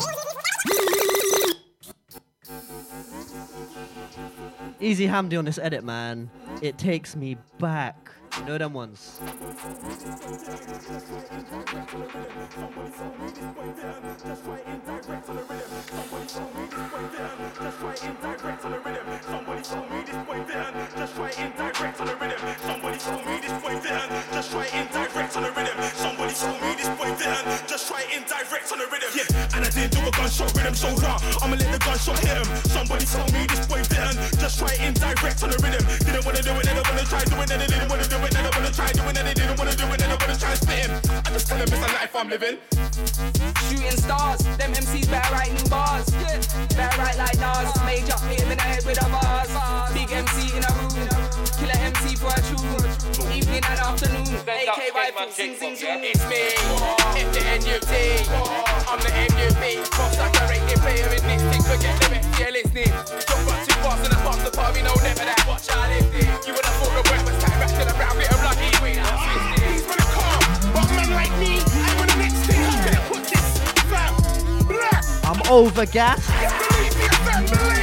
Easy 4.80 5.06
Hamdi 5.06 5.38
on 5.38 5.44
this 5.44 5.58
edit, 5.58 5.84
man. 5.84 6.30
It 6.62 6.78
takes 6.78 7.14
me 7.14 7.36
back. 7.58 8.10
You 8.38 8.44
know 8.44 8.58
them 8.58 8.72
ones. 8.72 9.20
The 28.80 28.88
rhythm. 28.88 29.12
Yeah, 29.12 29.56
and 29.56 29.60
I 29.64 29.70
didn't 29.70 29.92
do 29.92 30.00
a 30.00 30.10
gunshot 30.10 30.56
rhythm 30.56 30.74
so 30.74 30.88
raw. 31.04 31.20
I'ma 31.44 31.56
let 31.60 31.68
the 31.68 31.80
gunshot 31.84 32.18
hit 32.24 32.36
him. 32.40 32.48
Somebody 32.72 33.04
told 33.04 33.28
me 33.32 33.44
this 33.44 33.66
boy 33.68 33.84
didn't. 33.84 34.16
Just 34.40 34.60
right 34.64 34.80
indirect 34.80 35.42
on 35.44 35.50
the 35.52 35.58
rhythm. 35.60 35.84
Didn't 36.00 36.24
wanna 36.24 36.40
do 36.40 36.52
it, 36.56 36.64
then 36.64 36.76
I 36.80 36.82
wanna 36.88 37.04
try 37.04 37.22
doing 37.28 37.50
it. 37.50 37.58
They 37.60 37.68
didn't 37.68 37.88
wanna 37.92 38.08
do 38.08 38.16
it, 38.24 38.30
then 38.32 38.44
I 38.48 38.50
wanna 38.56 38.72
try 38.72 38.88
doing 38.96 39.16
it. 39.16 39.24
They 39.28 39.36
didn't 39.36 39.58
wanna 39.60 39.76
do 39.76 39.84
it, 39.84 39.98
then 40.00 40.10
I 40.10 40.16
wanna 40.16 40.36
try 40.40 40.54
spit 40.56 40.80
him. 40.88 40.92
I 41.24 41.28
just 41.28 41.46
tell 41.46 41.60
him 41.60 41.68
it's 41.68 41.84
a 41.84 41.90
life 41.92 42.14
I'm 42.16 42.28
living. 42.32 42.56
Shooting 43.68 43.98
stars, 44.00 44.40
them 44.56 44.72
MCs 44.72 45.08
better 45.12 45.32
write 45.34 45.52
new 45.52 45.68
bars. 45.68 46.08
Yeah. 46.16 46.40
Better 46.72 46.96
write 47.00 47.18
like 47.20 47.36
Nas, 47.36 47.68
major, 47.84 48.16
hit 48.32 48.40
him 48.40 48.50
in 48.50 48.56
the 48.56 48.64
head 48.64 48.84
with 48.86 49.04
a 49.04 49.08
bars. 49.12 49.52
Big 49.92 50.08
MC 50.08 50.56
in 50.56 50.64
a 50.64 50.70
room, 50.80 51.19
Evening 53.60 53.76
and 53.76 53.92
afternoon, 53.92 54.24
AK 54.48 54.94
rifle, 54.94 55.30
zing 55.30 55.54
zing 55.54 55.76
zoom. 55.76 56.00
It's 56.00 56.24
me, 56.32 56.48
F 57.12 57.28
the 57.28 57.44
NUT. 57.60 57.92
I'm 58.88 58.98
the 59.04 59.12
MUP. 59.12 59.60
Most 60.00 60.16
underrated 60.16 60.80
player 60.80 61.08
in 61.12 61.20
this 61.28 61.42
thing. 61.44 61.62
Forget 61.68 61.92
the 62.00 62.08
rest, 62.08 62.40
you're 62.40 62.52
listening. 62.52 62.88
Jump 62.88 63.44
back 63.44 63.60
too 63.68 63.76
fast 63.84 64.04
and 64.06 64.14
I 64.16 64.20
pass 64.24 64.40
the 64.48 64.56
party, 64.56 64.80
no 64.80 64.94
never 65.04 65.28
that. 65.28 65.44
Watch 65.46 65.68
how 65.68 65.82
I. 65.82 65.92
You 65.92 66.56
would 66.56 66.64
have 66.64 66.76
thought 66.80 67.04
the 67.04 67.04
wet 67.10 67.20
was 67.20 67.36
tight 67.44 67.60
back 67.60 67.68
to 67.76 67.84
the 67.84 67.92
brown 68.00 68.16
bit 68.16 68.32
of 68.32 68.40
lucky 68.40 68.70
green. 68.80 68.96
I'm 68.96 69.28
twisted. 69.28 69.60
He's 69.68 69.84
gonna 69.84 70.08
come, 70.08 70.72
but 70.72 70.88
man 70.96 71.10
like 71.12 71.34
me, 71.36 71.60
I'm 71.60 72.06
the 72.08 72.16
next 72.16 72.40
thing. 72.48 72.64
I'm 72.64 72.80
gonna 72.80 73.04
put 73.12 73.22
this 73.28 73.44
fam. 73.92 74.16
Black. 74.72 75.04
I'm 75.28 75.40
over 75.52 75.84
gas. 75.84 76.24
Believe 76.24 76.96
me, 76.96 77.06
fam, 77.28 77.44
believe. 77.44 77.79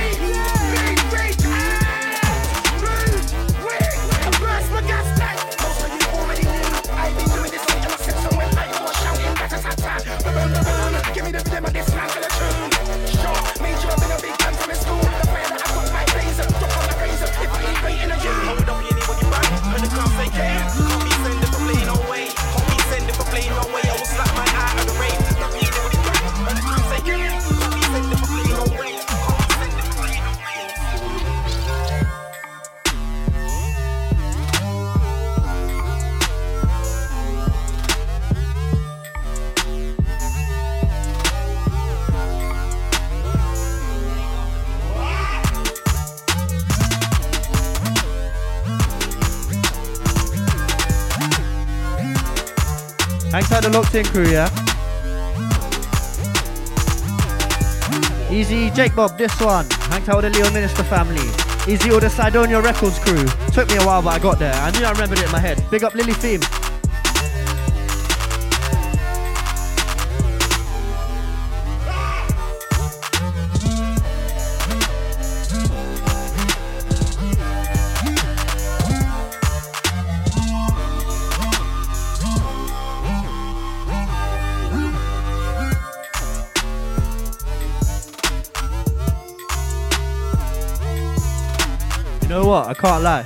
Hang 53.38 53.46
tight 53.46 53.62
the 53.62 53.70
locked 53.70 53.94
in 53.94 54.04
crew, 54.04 54.26
yeah? 54.26 54.50
Easy 58.32 58.72
Jake 58.72 58.96
Bob, 58.96 59.16
this 59.16 59.40
one. 59.40 59.70
Hang 59.92 60.02
tight 60.02 60.16
with 60.16 60.26
the 60.26 60.32
Leo 60.32 60.52
Minister 60.54 60.84
family. 60.86 61.22
Easy 61.72 61.92
all 61.92 62.00
the 62.00 62.10
Sidonia 62.10 62.60
Records 62.60 62.98
crew. 62.98 63.28
Took 63.54 63.70
me 63.70 63.76
a 63.76 63.86
while, 63.86 64.02
but 64.02 64.16
I 64.16 64.18
got 64.18 64.40
there. 64.40 64.56
I 64.56 64.72
knew 64.72 64.84
I 64.84 64.90
remembered 64.90 65.20
it 65.20 65.26
in 65.26 65.32
my 65.32 65.40
head. 65.40 65.64
Big 65.70 65.84
up 65.84 65.94
Lily 65.94 66.14
Theme. 66.14 66.42
I 92.68 92.74
can't 92.74 93.02
lie. 93.02 93.24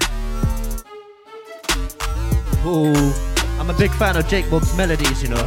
Ooh, 2.63 3.11
I'm 3.59 3.71
a 3.71 3.73
big 3.73 3.89
fan 3.93 4.15
of 4.15 4.27
Jake 4.27 4.47
Bob's 4.51 4.77
melodies, 4.77 5.23
you 5.23 5.29
know. 5.29 5.43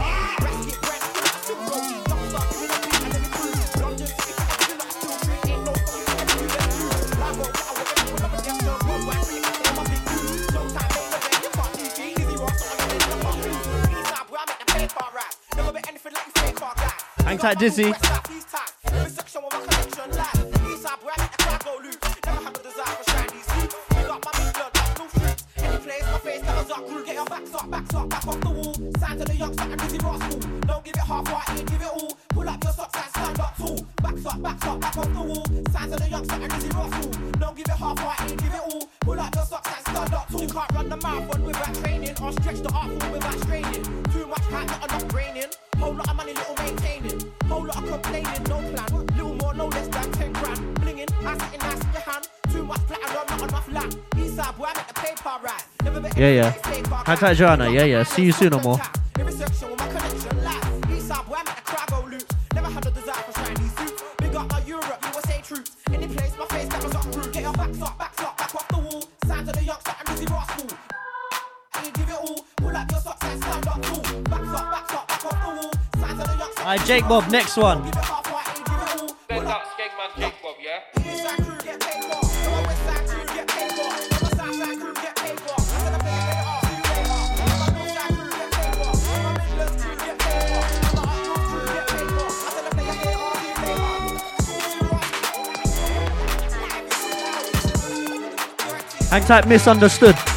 Hang 17.24 17.38
tight, 17.38 17.58
Dizzy. 17.60 17.94
Backs 34.04 34.26
up, 34.26 34.42
backs 34.42 34.66
up, 34.66 34.80
back 34.80 34.98
off 34.98 35.12
the 35.14 35.22
wall. 35.22 35.46
Sound 35.72 35.92
to 35.92 35.96
the 35.96 36.08
youngster 36.10 36.34
and 36.34 36.52
rascal. 36.52 37.10
Don't 37.40 37.56
give 37.56 37.64
it 37.64 37.70
half 37.70 37.98
right, 38.04 38.28
give 38.36 38.52
it 38.52 38.60
all. 38.60 38.90
Pull 39.00 39.18
up 39.18 39.34
your 39.34 39.44
socks 39.46 39.70
and 39.74 39.80
stand 39.80 40.12
up 40.12 40.28
tall. 40.28 40.42
You 40.42 40.48
can't 40.48 40.72
run 40.72 40.88
the 40.90 40.96
marathon 40.98 41.42
without 41.42 41.74
training 41.76 42.14
or 42.22 42.32
stretch 42.32 42.60
the 42.60 42.68
form 42.68 43.12
without 43.12 43.38
straining. 43.40 43.82
Too 44.12 44.26
much 44.26 44.44
hype, 44.52 44.68
not 44.68 44.84
enough 44.84 45.08
braining. 45.08 45.50
Whole 45.78 45.94
lot 45.94 46.10
of 46.10 46.16
money, 46.16 46.34
little 46.34 46.54
maintaining. 46.56 47.32
Whole 47.46 47.64
lot 47.64 47.76
of 47.78 47.88
complaining, 47.88 48.42
no 48.44 48.58
plan. 48.60 49.06
Little 49.16 49.34
more, 49.36 49.54
no 49.54 49.66
less 49.68 49.88
than 49.88 50.12
10 50.12 50.32
grand. 50.34 50.58
Blinging, 50.80 51.26
I 51.26 51.38
sitting 51.38 51.60
nice 51.60 51.80
in 51.80 51.92
your 51.92 52.02
hand. 52.02 52.28
Too 52.52 52.62
much 52.62 52.80
platinum, 52.86 53.24
not 53.26 53.48
enough 53.48 53.72
land. 53.72 53.96
Eastside 54.16 54.56
boy, 54.58 54.66
I 54.66 54.74
make 54.76 54.88
the 54.88 54.94
paper 55.00 55.36
right. 55.42 55.64
Yeah, 56.18 56.28
yeah. 56.28 57.14
Tight, 57.14 57.36
Joanna. 57.36 57.70
Yeah, 57.70 57.84
yeah. 57.84 58.02
See 58.02 58.24
you 58.24 58.32
soon 58.32 58.52
or 58.52 58.60
later, 76.88 77.00
see 77.02 77.30
next 77.30 77.56
one. 77.56 77.82
Hang 99.10 99.22
tight, 99.22 99.46
misunderstood. 99.46 100.33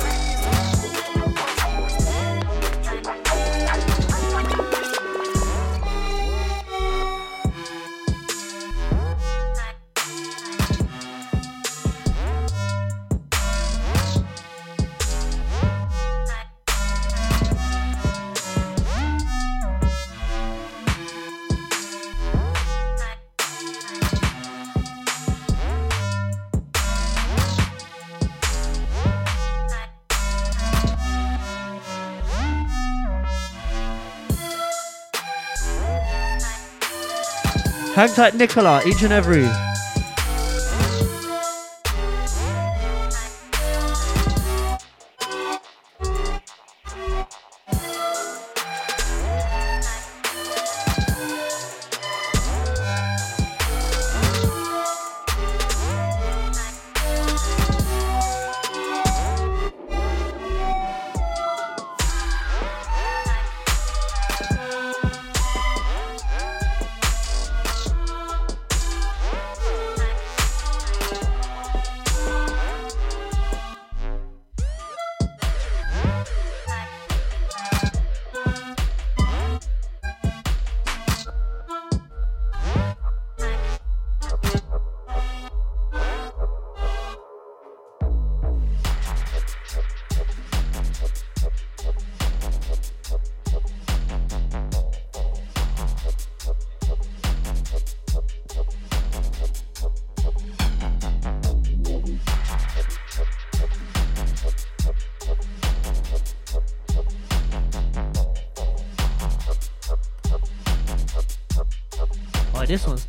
Tight, 38.17 38.33
Nicola, 38.33 38.81
each 38.83 39.03
and 39.03 39.13
every. 39.13 39.47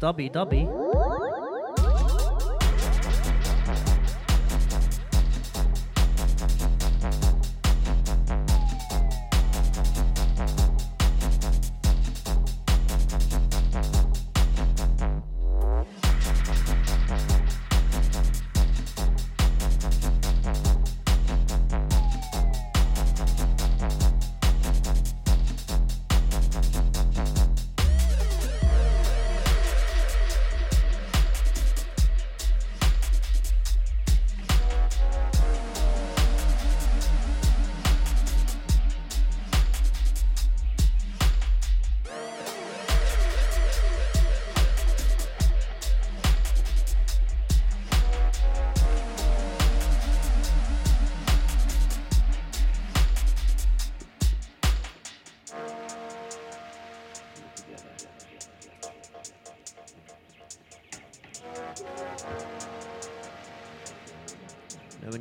Oh, 0.00 0.12
this 0.12 0.87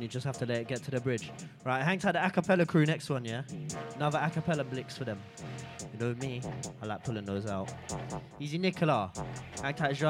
you 0.08 0.12
just 0.12 0.24
have 0.24 0.38
to 0.38 0.46
let 0.46 0.62
it 0.62 0.68
get 0.68 0.82
to 0.84 0.90
the 0.90 1.00
bridge. 1.00 1.30
Right, 1.64 1.82
hang 1.82 1.98
tight 1.98 2.12
the 2.12 2.18
acapella 2.18 2.66
crew 2.66 2.86
next 2.86 3.10
one, 3.10 3.26
yeah? 3.26 3.42
Another 3.96 4.18
acapella 4.18 4.68
blitz 4.68 4.96
for 4.96 5.04
them. 5.04 5.18
You 5.92 5.98
know 5.98 6.14
me, 6.14 6.40
I 6.82 6.86
like 6.86 7.04
pulling 7.04 7.26
those 7.26 7.44
out. 7.44 7.70
Easy 8.40 8.56
Nicola, 8.56 9.12
hang 9.62 9.74
tight. 9.74 10.00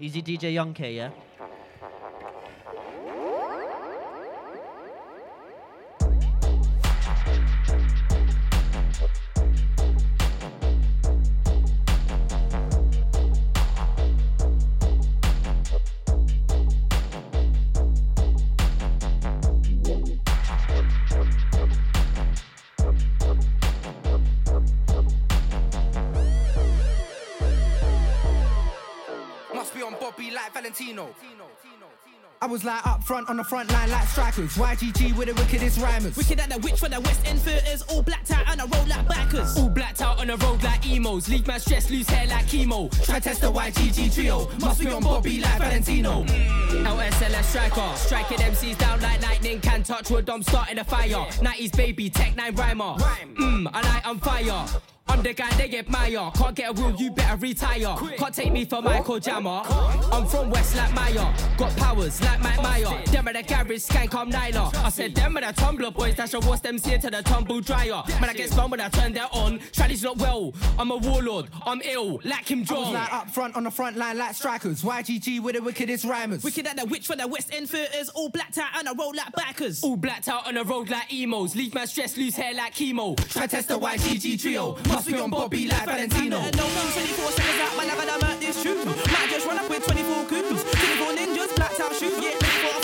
Easy 0.00 0.22
DJ 0.22 0.54
Young 0.54 0.72
K, 0.72 0.94
yeah? 0.94 1.10
On 33.36 33.44
the 33.44 33.44
front 33.44 33.70
line 33.70 33.90
like 33.90 34.08
strikers. 34.08 34.56
YGG 34.56 35.14
with 35.14 35.28
the 35.28 35.34
wickedest 35.34 35.78
rhymers. 35.78 36.16
Wicked 36.16 36.40
at 36.40 36.48
the 36.48 36.58
witch 36.58 36.80
for 36.80 36.88
the 36.88 37.00
West 37.00 37.20
End 37.26 37.38
theaters, 37.40 37.82
all 37.82 38.02
blacked 38.02 38.30
out 38.30 38.48
and 38.48 38.62
I 38.62 38.64
roll 38.64 38.86
like 38.86 39.06
backers. 39.06 39.58
All 39.58 39.68
blacked 39.68 40.00
out 40.00 40.18
on 40.18 40.28
the 40.28 40.36
road 40.38 40.62
like 40.62 40.86
emos. 40.86 41.28
Leave 41.28 41.46
my 41.46 41.58
stress, 41.58 41.90
lose 41.90 42.08
hair 42.08 42.26
like 42.28 42.46
chemo. 42.46 42.90
Try 43.04 43.20
test 43.20 43.42
the 43.42 43.52
YGG 43.52 44.14
trio. 44.14 44.48
Must 44.60 44.80
be 44.80 44.88
on 44.88 45.02
Bobby 45.02 45.40
like 45.40 45.58
Valentino. 45.58 46.24
Mm. 46.24 46.86
LSLS 46.86 47.44
striker. 47.44 47.96
Striking 47.96 48.38
MCs 48.38 48.78
down 48.78 49.00
like 49.00 49.20
lightning. 49.22 49.60
Can 49.60 49.82
touch 49.82 50.10
wood, 50.10 50.28
I'm 50.30 50.42
starting 50.42 50.78
a 50.78 50.84
fire. 50.84 51.26
90s 51.44 51.76
baby, 51.76 52.08
Tech 52.08 52.36
9 52.36 52.54
rhymer. 52.54 52.94
Mmm, 52.94 53.68
I 53.72 53.82
light 53.82 54.06
on 54.06 54.18
fire. 54.18 54.95
The 55.26 55.34
guy 55.34 55.50
they 55.56 55.76
admire. 55.76 56.30
Can't 56.36 56.54
get 56.54 56.70
a 56.70 56.72
rule, 56.72 56.94
you 56.94 57.10
better 57.10 57.36
retire. 57.38 57.96
Can't 58.16 58.32
take 58.32 58.52
me 58.52 58.64
for 58.64 58.80
Michael 58.80 59.18
Jammer. 59.18 59.62
I'm 60.12 60.24
from 60.24 60.50
West 60.50 60.76
like 60.76 60.94
Maya. 60.94 61.34
Got 61.58 61.76
powers 61.76 62.22
like 62.22 62.40
Mike 62.40 62.62
Meyer. 62.62 63.02
Them 63.06 63.26
are 63.26 63.32
the 63.32 63.42
garage 63.42 63.84
skank, 63.84 64.14
I'm 64.14 64.30
Nyla. 64.30 64.72
I 64.84 64.88
said 64.88 65.16
them 65.16 65.36
are 65.36 65.40
the 65.40 65.46
Tumblr 65.60 65.94
boys 65.94 66.14
that 66.14 66.30
should 66.30 66.44
wash 66.44 66.60
them 66.60 66.78
see 66.78 66.96
to 66.98 67.10
the 67.10 67.22
tumble 67.24 67.60
dryer. 67.60 68.04
Man, 68.20 68.30
I 68.30 68.34
get 68.34 68.50
spun 68.50 68.70
when 68.70 68.80
I 68.80 68.88
turn 68.88 69.14
that 69.14 69.30
on. 69.32 69.58
Charlie's 69.72 70.04
not 70.04 70.16
well. 70.18 70.54
I'm 70.78 70.92
a 70.92 70.96
warlord. 70.96 71.48
I'm 71.66 71.82
ill, 71.82 72.20
like 72.22 72.48
him 72.48 72.64
John. 72.64 72.92
like 72.94 73.12
up 73.12 73.28
front 73.28 73.56
on 73.56 73.64
the 73.64 73.70
front 73.72 73.96
line 73.96 74.18
like 74.18 74.36
strikers. 74.36 74.84
YGG 74.84 75.40
with 75.40 75.56
the 75.56 75.60
wickedest 75.60 76.04
rhymers. 76.04 76.44
Wicked 76.44 76.68
at 76.68 76.76
the 76.76 76.84
witch 76.84 77.08
for 77.08 77.16
the 77.16 77.26
West 77.26 77.52
End 77.52 77.68
theaters, 77.68 78.10
all 78.10 78.28
blacked 78.28 78.58
out 78.58 78.78
on 78.78 78.86
I 78.86 78.92
roll 78.92 79.12
like 79.12 79.32
backers. 79.32 79.82
All 79.82 79.96
blacked 79.96 80.28
out 80.28 80.46
on 80.46 80.54
the 80.54 80.62
road 80.62 80.88
like 80.88 81.12
emos. 81.12 81.56
Leave 81.56 81.74
my 81.74 81.84
stress, 81.84 82.16
lose 82.16 82.36
hair 82.36 82.54
like 82.54 82.74
chemo. 82.76 83.16
Try 83.28 83.48
test 83.48 83.66
the 83.66 83.76
YGG 83.76 84.40
trio. 84.40 84.76
Must 84.86 85.08
be 85.08 85.15
Bobby 85.24 85.66
like 85.66 85.84
Valentino. 85.84 86.36
Alone, 86.36 86.52
24 86.52 87.30
seconds 87.32 87.60
out, 87.64 87.76
my 87.76 87.84
love, 87.86 87.98
I'm 87.98 88.30
at 88.30 88.40
this 88.40 88.62
shoot. 88.62 88.84
Might 88.84 89.30
just 89.30 89.46
run 89.46 89.58
up 89.58 89.68
with 89.68 89.84
24 89.86 90.24
goons, 90.28 90.62
24 90.62 91.12
ninjas, 91.16 91.56
blacked 91.56 91.80
out 91.80 91.94
shoes, 91.94 92.22
yeah, 92.22 92.36
24 92.38 92.75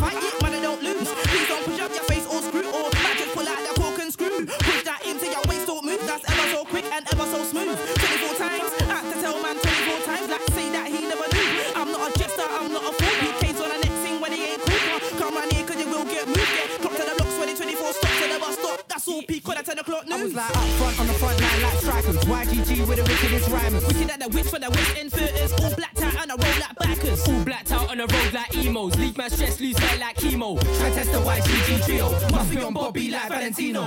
at 19.63 19.67
10 19.67 19.79
o'clock 19.79 20.07
news. 20.09 20.21
I 20.21 20.25
was 20.25 20.35
like 20.35 20.57
up 20.57 20.69
front 20.79 21.01
on 21.01 21.07
the 21.07 21.13
front 21.15 21.41
line 21.41 21.63
like 21.63 21.79
strikers. 21.79 22.17
YGG 22.17 22.89
with 22.89 22.97
the 22.97 23.05
wickedest 23.05 23.49
rhymers. 23.49 23.87
Wicked 23.87 24.11
at 24.11 24.21
the 24.21 24.29
witch 24.29 24.47
for 24.47 24.59
the 24.59 24.71
End 24.99 25.13
theaters, 25.13 25.53
all 25.53 25.75
blacked 25.75 26.03
out 26.03 26.15
and 26.23 26.33
I 26.33 26.35
roll 26.35 26.59
like 26.61 26.77
backers. 26.79 27.29
All 27.29 27.45
blacked 27.45 27.73
out 27.73 27.91
on 27.91 27.99
the 27.99 28.07
road 28.07 28.33
like 28.33 28.57
emos. 28.57 28.97
Leave 28.97 29.17
my 29.17 29.29
stress, 29.29 29.61
lose 29.61 29.79
hair 29.79 29.99
like 30.01 30.17
chemo. 30.17 30.59
Try 30.79 30.91
test 30.91 31.13
the 31.13 31.19
YGG 31.19 31.85
trio. 31.85 32.11
Must 32.31 32.51
be 32.51 32.63
on 32.63 32.75
Bobby 32.75 33.11
like 33.11 33.29
Valentino. 33.29 33.83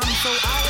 I'm 0.00 0.14
so 0.14 0.30
out 0.30 0.64
of 0.64 0.64
this 0.64 0.64
world. 0.64 0.67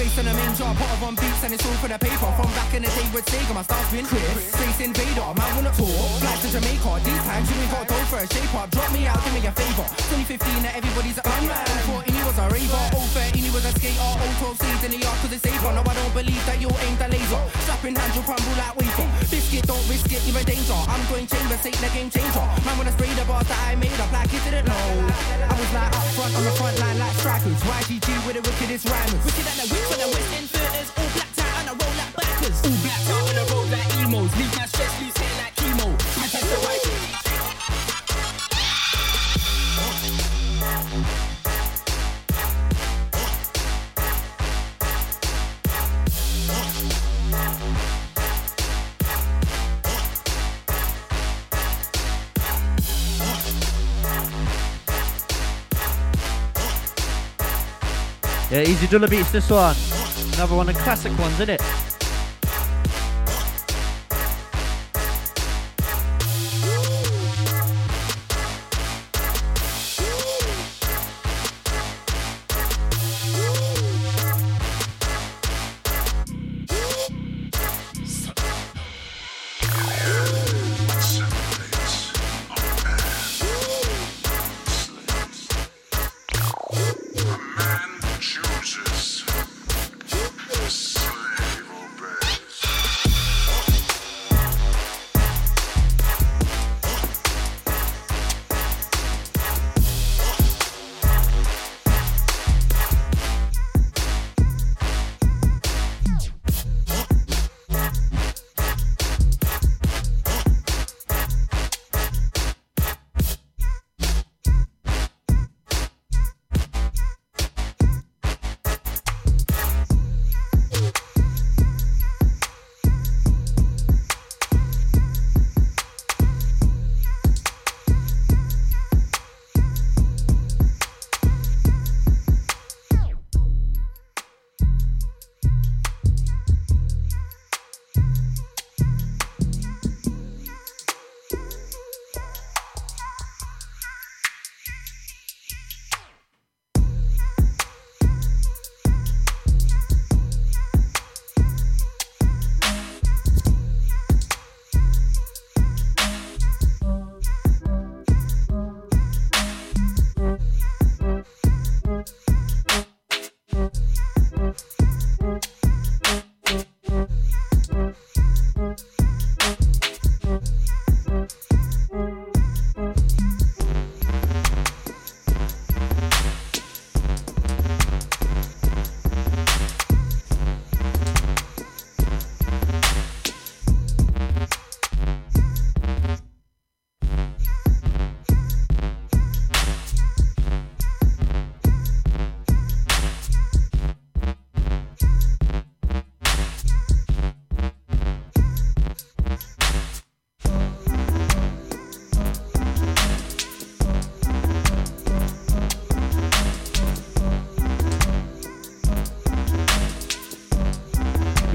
I 0.00 0.04
can 0.04 0.12
find 0.12 0.24
space 0.24 0.24
in 0.24 0.32
a 0.32 0.34
main 0.34 0.56
jar, 0.56 0.72
pot 0.74 0.92
of 0.96 1.02
on 1.04 1.14
beats 1.14 1.44
and 1.44 1.52
it's 1.52 1.66
all 1.66 1.76
for 1.76 1.88
the 1.88 1.98
paper. 2.00 2.30
From 2.32 2.48
back 2.56 2.72
in 2.72 2.80
the 2.80 2.88
day 2.88 3.04
with 3.12 3.26
Sega, 3.28 3.52
my 3.52 3.60
star's 3.60 3.84
been 3.92 4.06
Chris. 4.08 4.24
Space 4.48 4.80
Invader, 4.80 5.28
man 5.36 5.50
wanna 5.56 5.72
tour. 5.76 5.92
Fly 6.24 6.36
to 6.40 6.48
Jamaica, 6.48 6.90
these 7.04 7.22
times 7.28 7.46
you 7.52 7.56
ain't 7.60 7.70
got 7.70 7.84
dough 7.84 8.08
for 8.08 8.20
a 8.24 8.26
shape 8.32 8.54
up. 8.56 8.70
Drop 8.70 8.88
me 8.96 9.04
out, 9.04 9.20
do 9.20 9.28
me 9.36 9.44
a 9.44 9.52
favor. 9.52 9.84
2015, 10.08 10.64
now 10.64 10.72
everybody's 10.72 11.18
a 11.20 11.24
gunman. 11.24 11.52
14, 11.84 12.16
he 12.16 12.22
was 12.24 12.38
a 12.40 12.46
raver. 12.48 12.84
013, 13.12 13.44
he 13.44 13.50
was 13.52 13.64
a 13.68 13.72
skater. 13.76 14.12
012, 14.40 14.56
stays 14.56 14.82
in 14.88 14.90
the 14.96 15.00
yard 15.04 15.18
cause 15.20 15.32
it's 15.36 15.44
safer. 15.44 15.72
No, 15.76 15.82
I 15.84 15.92
don't 15.92 16.14
believe 16.16 16.44
that 16.48 16.56
you'll 16.56 16.80
aim 16.80 16.96
the 16.96 17.08
laser. 17.12 17.42
Strapping 17.68 17.96
hands, 17.96 18.16
you'll 18.16 18.24
crumble 18.24 18.56
like 18.56 18.72
wafer. 18.80 19.04
Biscuit, 19.28 19.68
don't 19.68 19.84
risk 19.84 20.08
it, 20.08 20.24
you're 20.24 20.40
in 20.40 20.48
danger. 20.48 20.80
I'm 20.88 21.04
going 21.12 21.28
chamber, 21.28 21.60
take 21.60 21.76
the 21.76 21.92
game 21.92 22.08
changer. 22.08 22.46
Man 22.64 22.74
wanna 22.80 22.96
spray 22.96 23.12
the 23.12 23.24
bars 23.28 23.44
that 23.52 23.60
I 23.68 23.76
made 23.76 24.00
up 24.00 24.08
like 24.16 24.32
you 24.32 24.40
didn't 24.48 24.64
know. 24.64 24.86
I 25.44 25.54
was 25.60 25.70
like 25.76 25.92
up 25.92 26.08
front 26.16 26.32
on 26.40 26.44
the 26.48 26.54
front 26.56 26.76
line 26.80 26.96
like 26.96 27.12
strikers. 27.20 27.60
YGG 27.60 28.08
with 28.24 28.40
the 28.40 28.42
wickedest 28.48 28.88
rhymers. 28.88 29.20
Wicked 29.28 29.44
at 29.44 29.56
the 29.60 29.66
witch 29.68 29.89
the 29.98 30.06
West 30.06 30.32
End 30.36 30.48
theaters, 30.50 30.90
all 30.96 31.08
blacked 31.14 31.38
out 31.40 31.58
and 31.60 31.68
I 31.68 31.72
roll 31.74 31.94
like 31.98 32.12
backers. 32.16 32.58
All 32.64 32.76
blacked 32.82 33.10
out 33.10 33.28
on 33.28 33.34
the 33.34 33.49
Yeah, 58.50 58.62
Easy 58.62 58.88
Dula 58.88 59.06
beats 59.06 59.30
this 59.30 59.48
one. 59.48 59.76
Another 60.34 60.56
one 60.56 60.68
of 60.68 60.76
classic 60.78 61.16
ones, 61.18 61.34
isn't 61.34 61.50
it? 61.50 61.89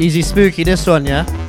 Easy 0.05 0.21
spooky, 0.21 0.63
this 0.63 0.85
one, 0.85 1.03
yeah? 1.03 1.44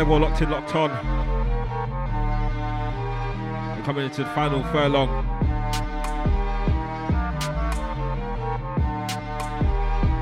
Well, 0.00 0.18
table 0.18 0.28
locked 0.30 0.40
in, 0.40 0.48
locked 0.50 0.74
on. 0.74 0.90
We're 3.76 3.84
coming 3.84 4.06
into 4.06 4.24
the 4.24 4.30
final 4.30 4.62
furlong. 4.72 5.08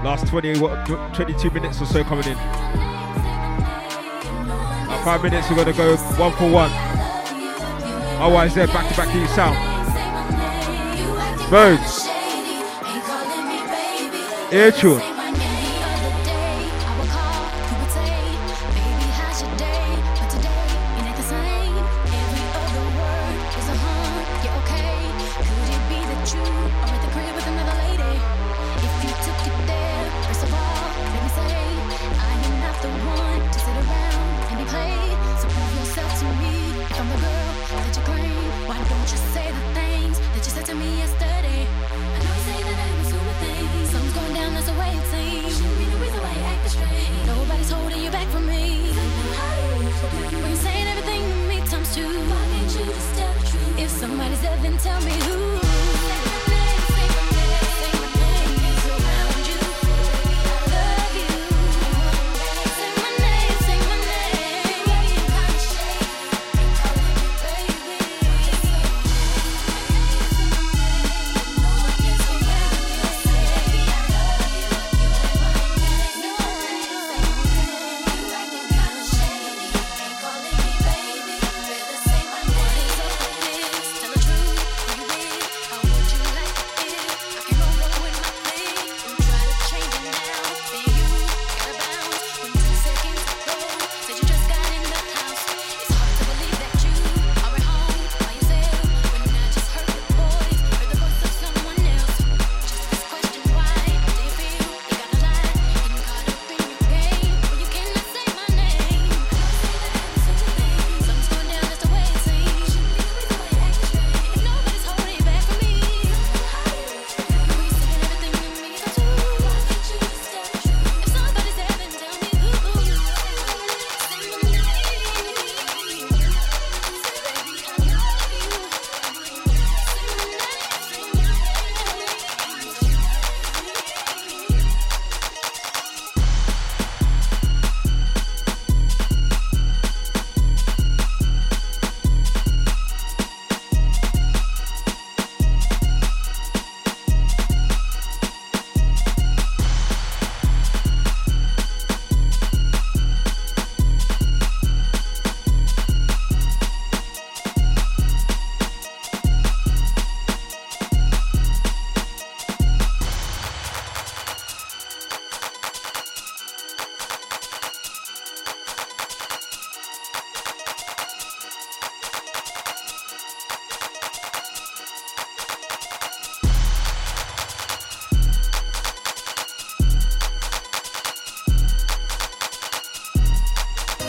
Last 0.03 0.27
20, 0.27 0.59
what, 0.59 0.85
22 1.15 1.51
minutes 1.51 1.81
or 1.81 1.87
so 1.87 2.03
coming 2.03 2.25
in. 2.25 2.33
About 4.83 5.05
five 5.05 5.23
minutes, 5.23 5.49
we're 5.49 5.55
going 5.55 5.69
to 5.69 5.73
go 5.75 5.97
one 5.97 6.33
for 6.33 6.51
one. 6.51 6.73
Otherwise, 8.21 8.57
they're 8.57 8.67
back 8.67 8.91
to 8.91 8.97
back 8.97 9.13
to 9.13 9.19
your 9.19 9.29
sound. 9.29 9.57
Birds. 11.51 12.09
Ear 14.53 14.73
tune. 14.73 15.18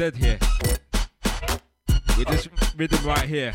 RYZ 0.00 0.16
here. 0.16 0.38
With 2.16 2.28
this 2.28 2.48
rhythm 2.74 3.04
right 3.04 3.28
here. 3.28 3.52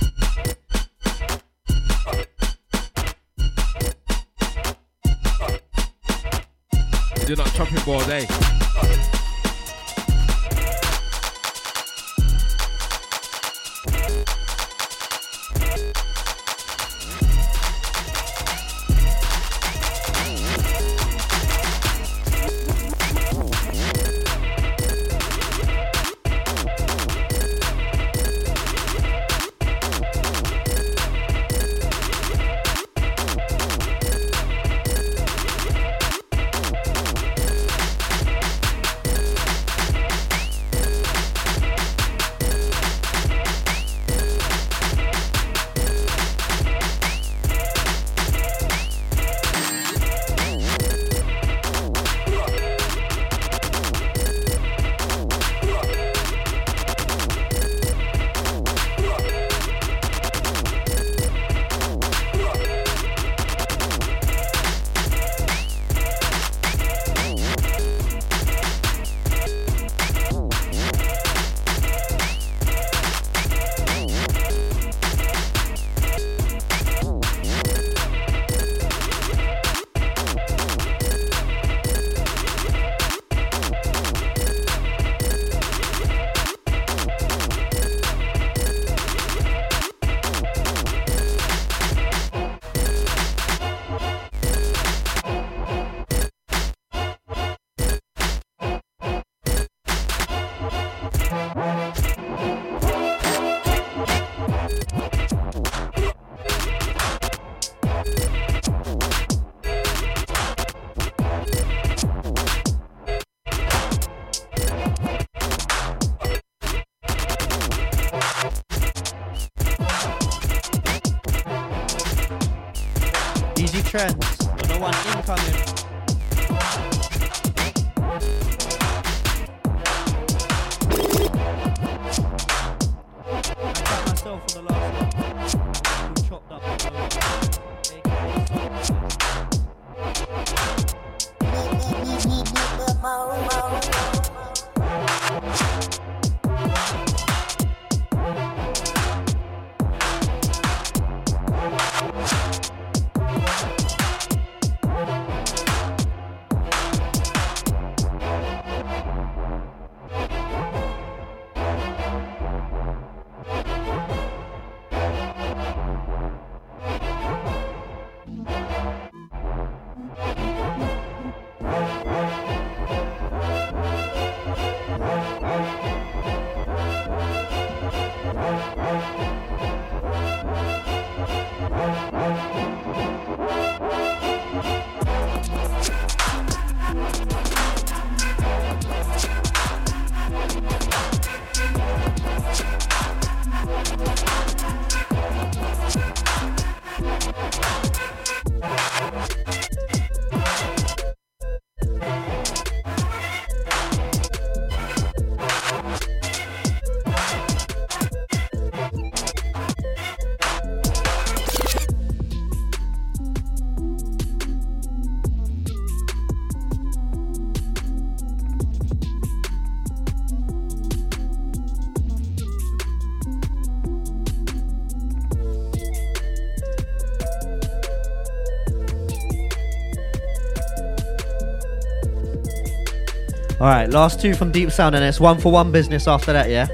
Last 233.95 234.19
two 234.19 234.33
from 234.33 234.51
Deep 234.51 234.71
Sound, 234.71 234.95
and 234.95 235.03
it's 235.03 235.19
one 235.19 235.39
for 235.39 235.51
one 235.51 235.71
business 235.71 236.07
after 236.07 236.33
that, 236.33 236.49
yeah? 236.49 236.67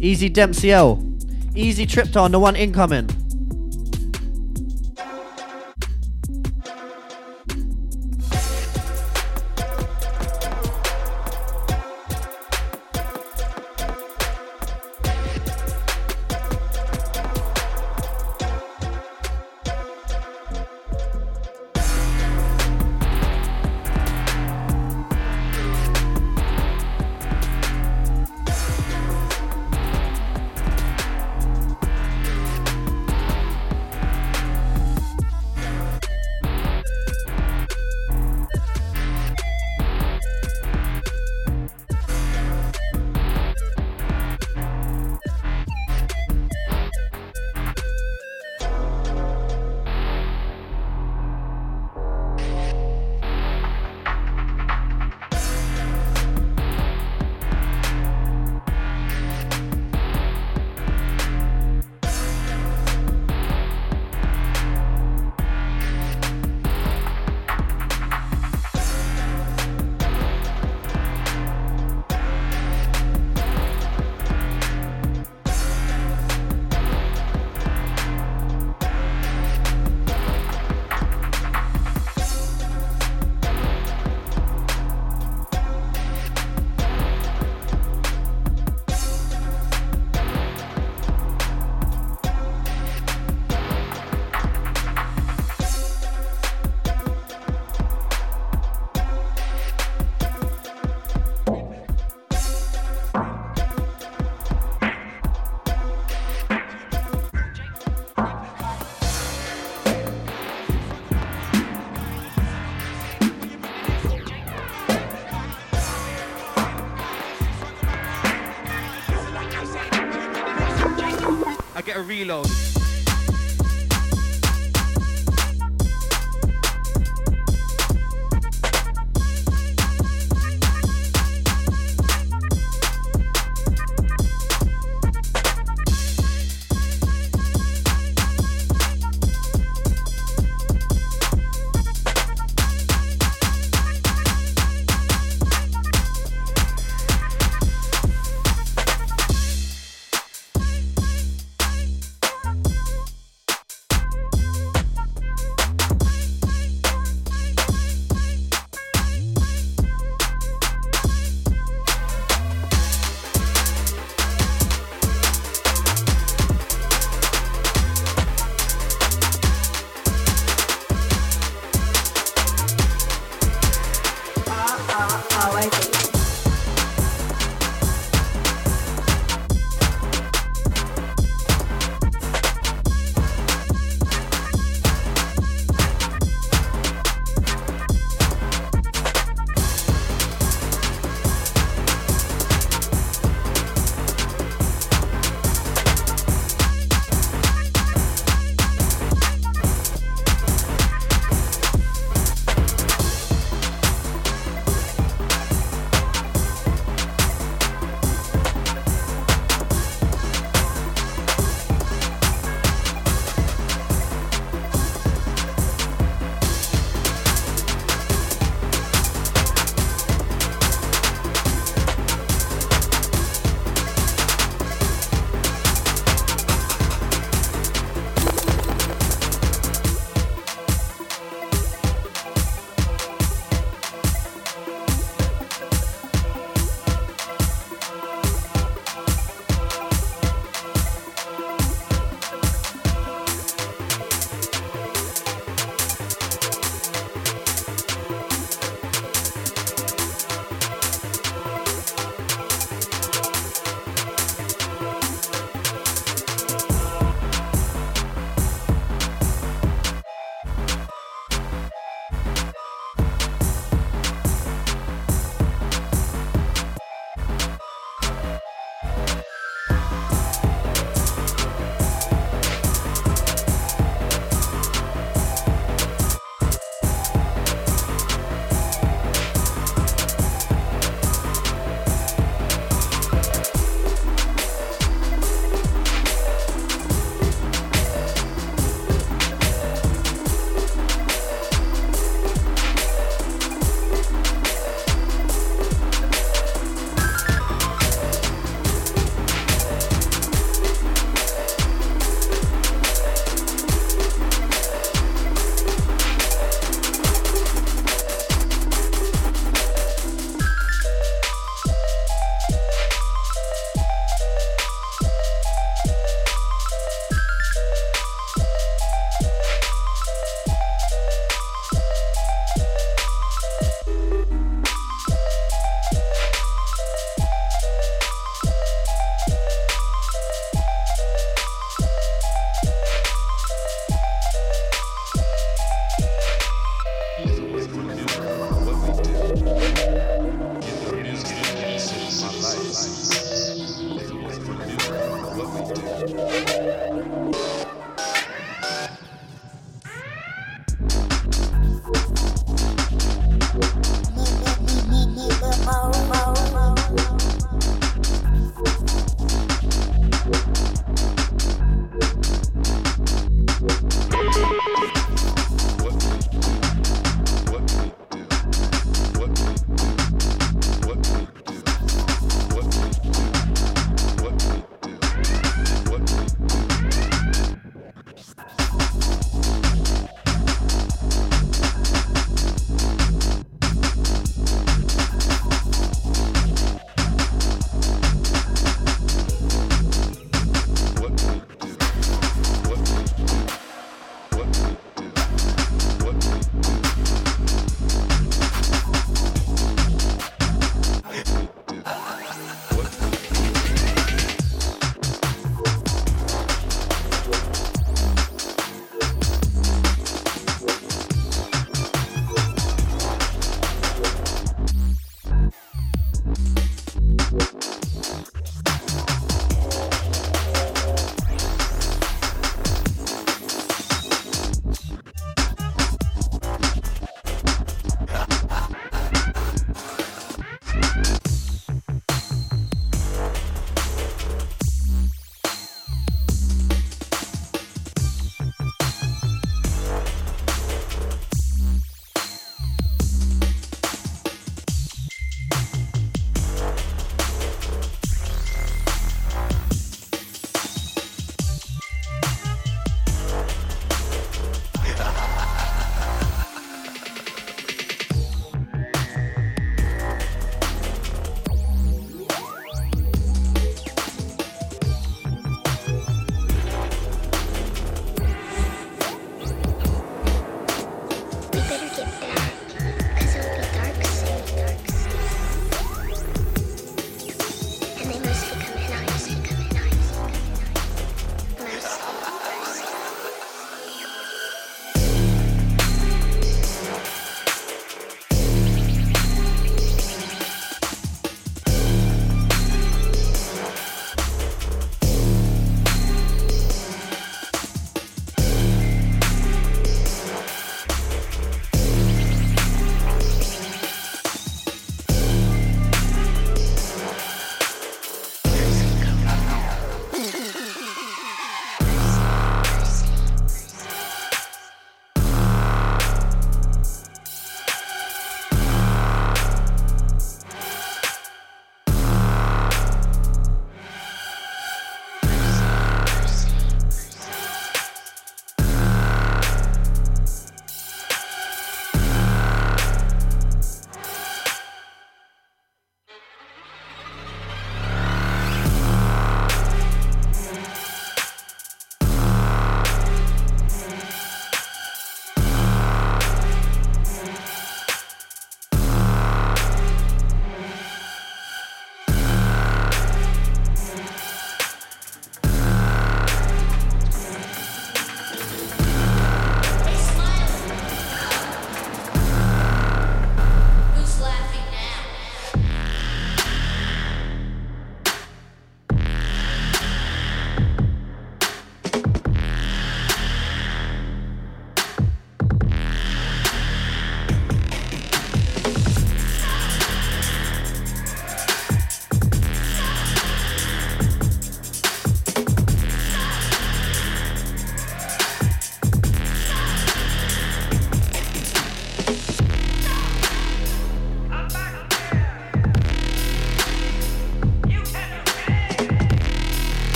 Easy 0.00 0.28
Dempsey 0.28 0.72
L. 0.72 1.02
Easy 1.54 1.86
Tripta 1.86 2.20
on 2.20 2.32
the 2.32 2.38
one 2.38 2.56
incoming. 2.56 3.08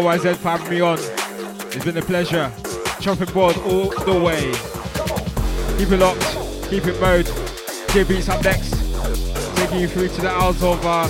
RYZ 0.00 0.36
having 0.38 0.70
me 0.70 0.80
on. 0.80 0.98
It's 1.72 1.84
been 1.84 1.96
a 1.98 2.02
pleasure. 2.02 2.50
Chopping 3.00 3.32
board 3.34 3.56
all 3.58 3.90
the 3.90 4.18
way. 4.18 4.50
Keep 5.78 5.92
it 5.92 5.98
locked, 5.98 6.70
keep 6.70 6.86
it 6.86 6.98
mode. 7.00 7.26
J 7.90 8.04
Beats 8.04 8.28
up 8.28 8.42
next. 8.42 8.70
Taking 9.56 9.80
you 9.80 9.88
through 9.88 10.08
to 10.08 10.20
the 10.22 10.30
hours 10.30 10.62
of 10.62 10.84
uh, 10.86 11.06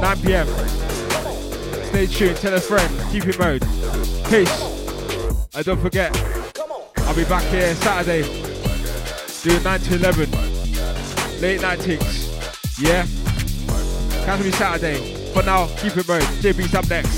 9 0.00 0.20
pm. 0.22 0.46
Stay 1.86 2.06
tuned, 2.06 2.36
tell 2.38 2.54
a 2.54 2.60
friend, 2.60 2.92
keep 3.12 3.26
it 3.26 3.38
mode. 3.38 3.62
Peace. 4.28 5.46
And 5.54 5.64
don't 5.64 5.80
forget, 5.80 6.10
I'll 6.98 7.14
be 7.14 7.24
back 7.24 7.44
here 7.44 7.74
Saturday 7.76 8.22
doing 9.42 9.62
9 9.62 9.80
to 9.80 9.94
11. 9.94 11.40
Late 11.40 11.60
night 11.60 11.80
ticks. 11.80 12.80
Yeah? 12.80 13.06
Catch 14.24 14.40
me 14.44 14.50
Saturday. 14.50 15.32
For 15.32 15.42
now, 15.44 15.68
keep 15.76 15.96
it 15.96 16.08
mode. 16.08 16.22
JB's 16.42 16.74
up 16.74 16.88
next. 16.90 17.17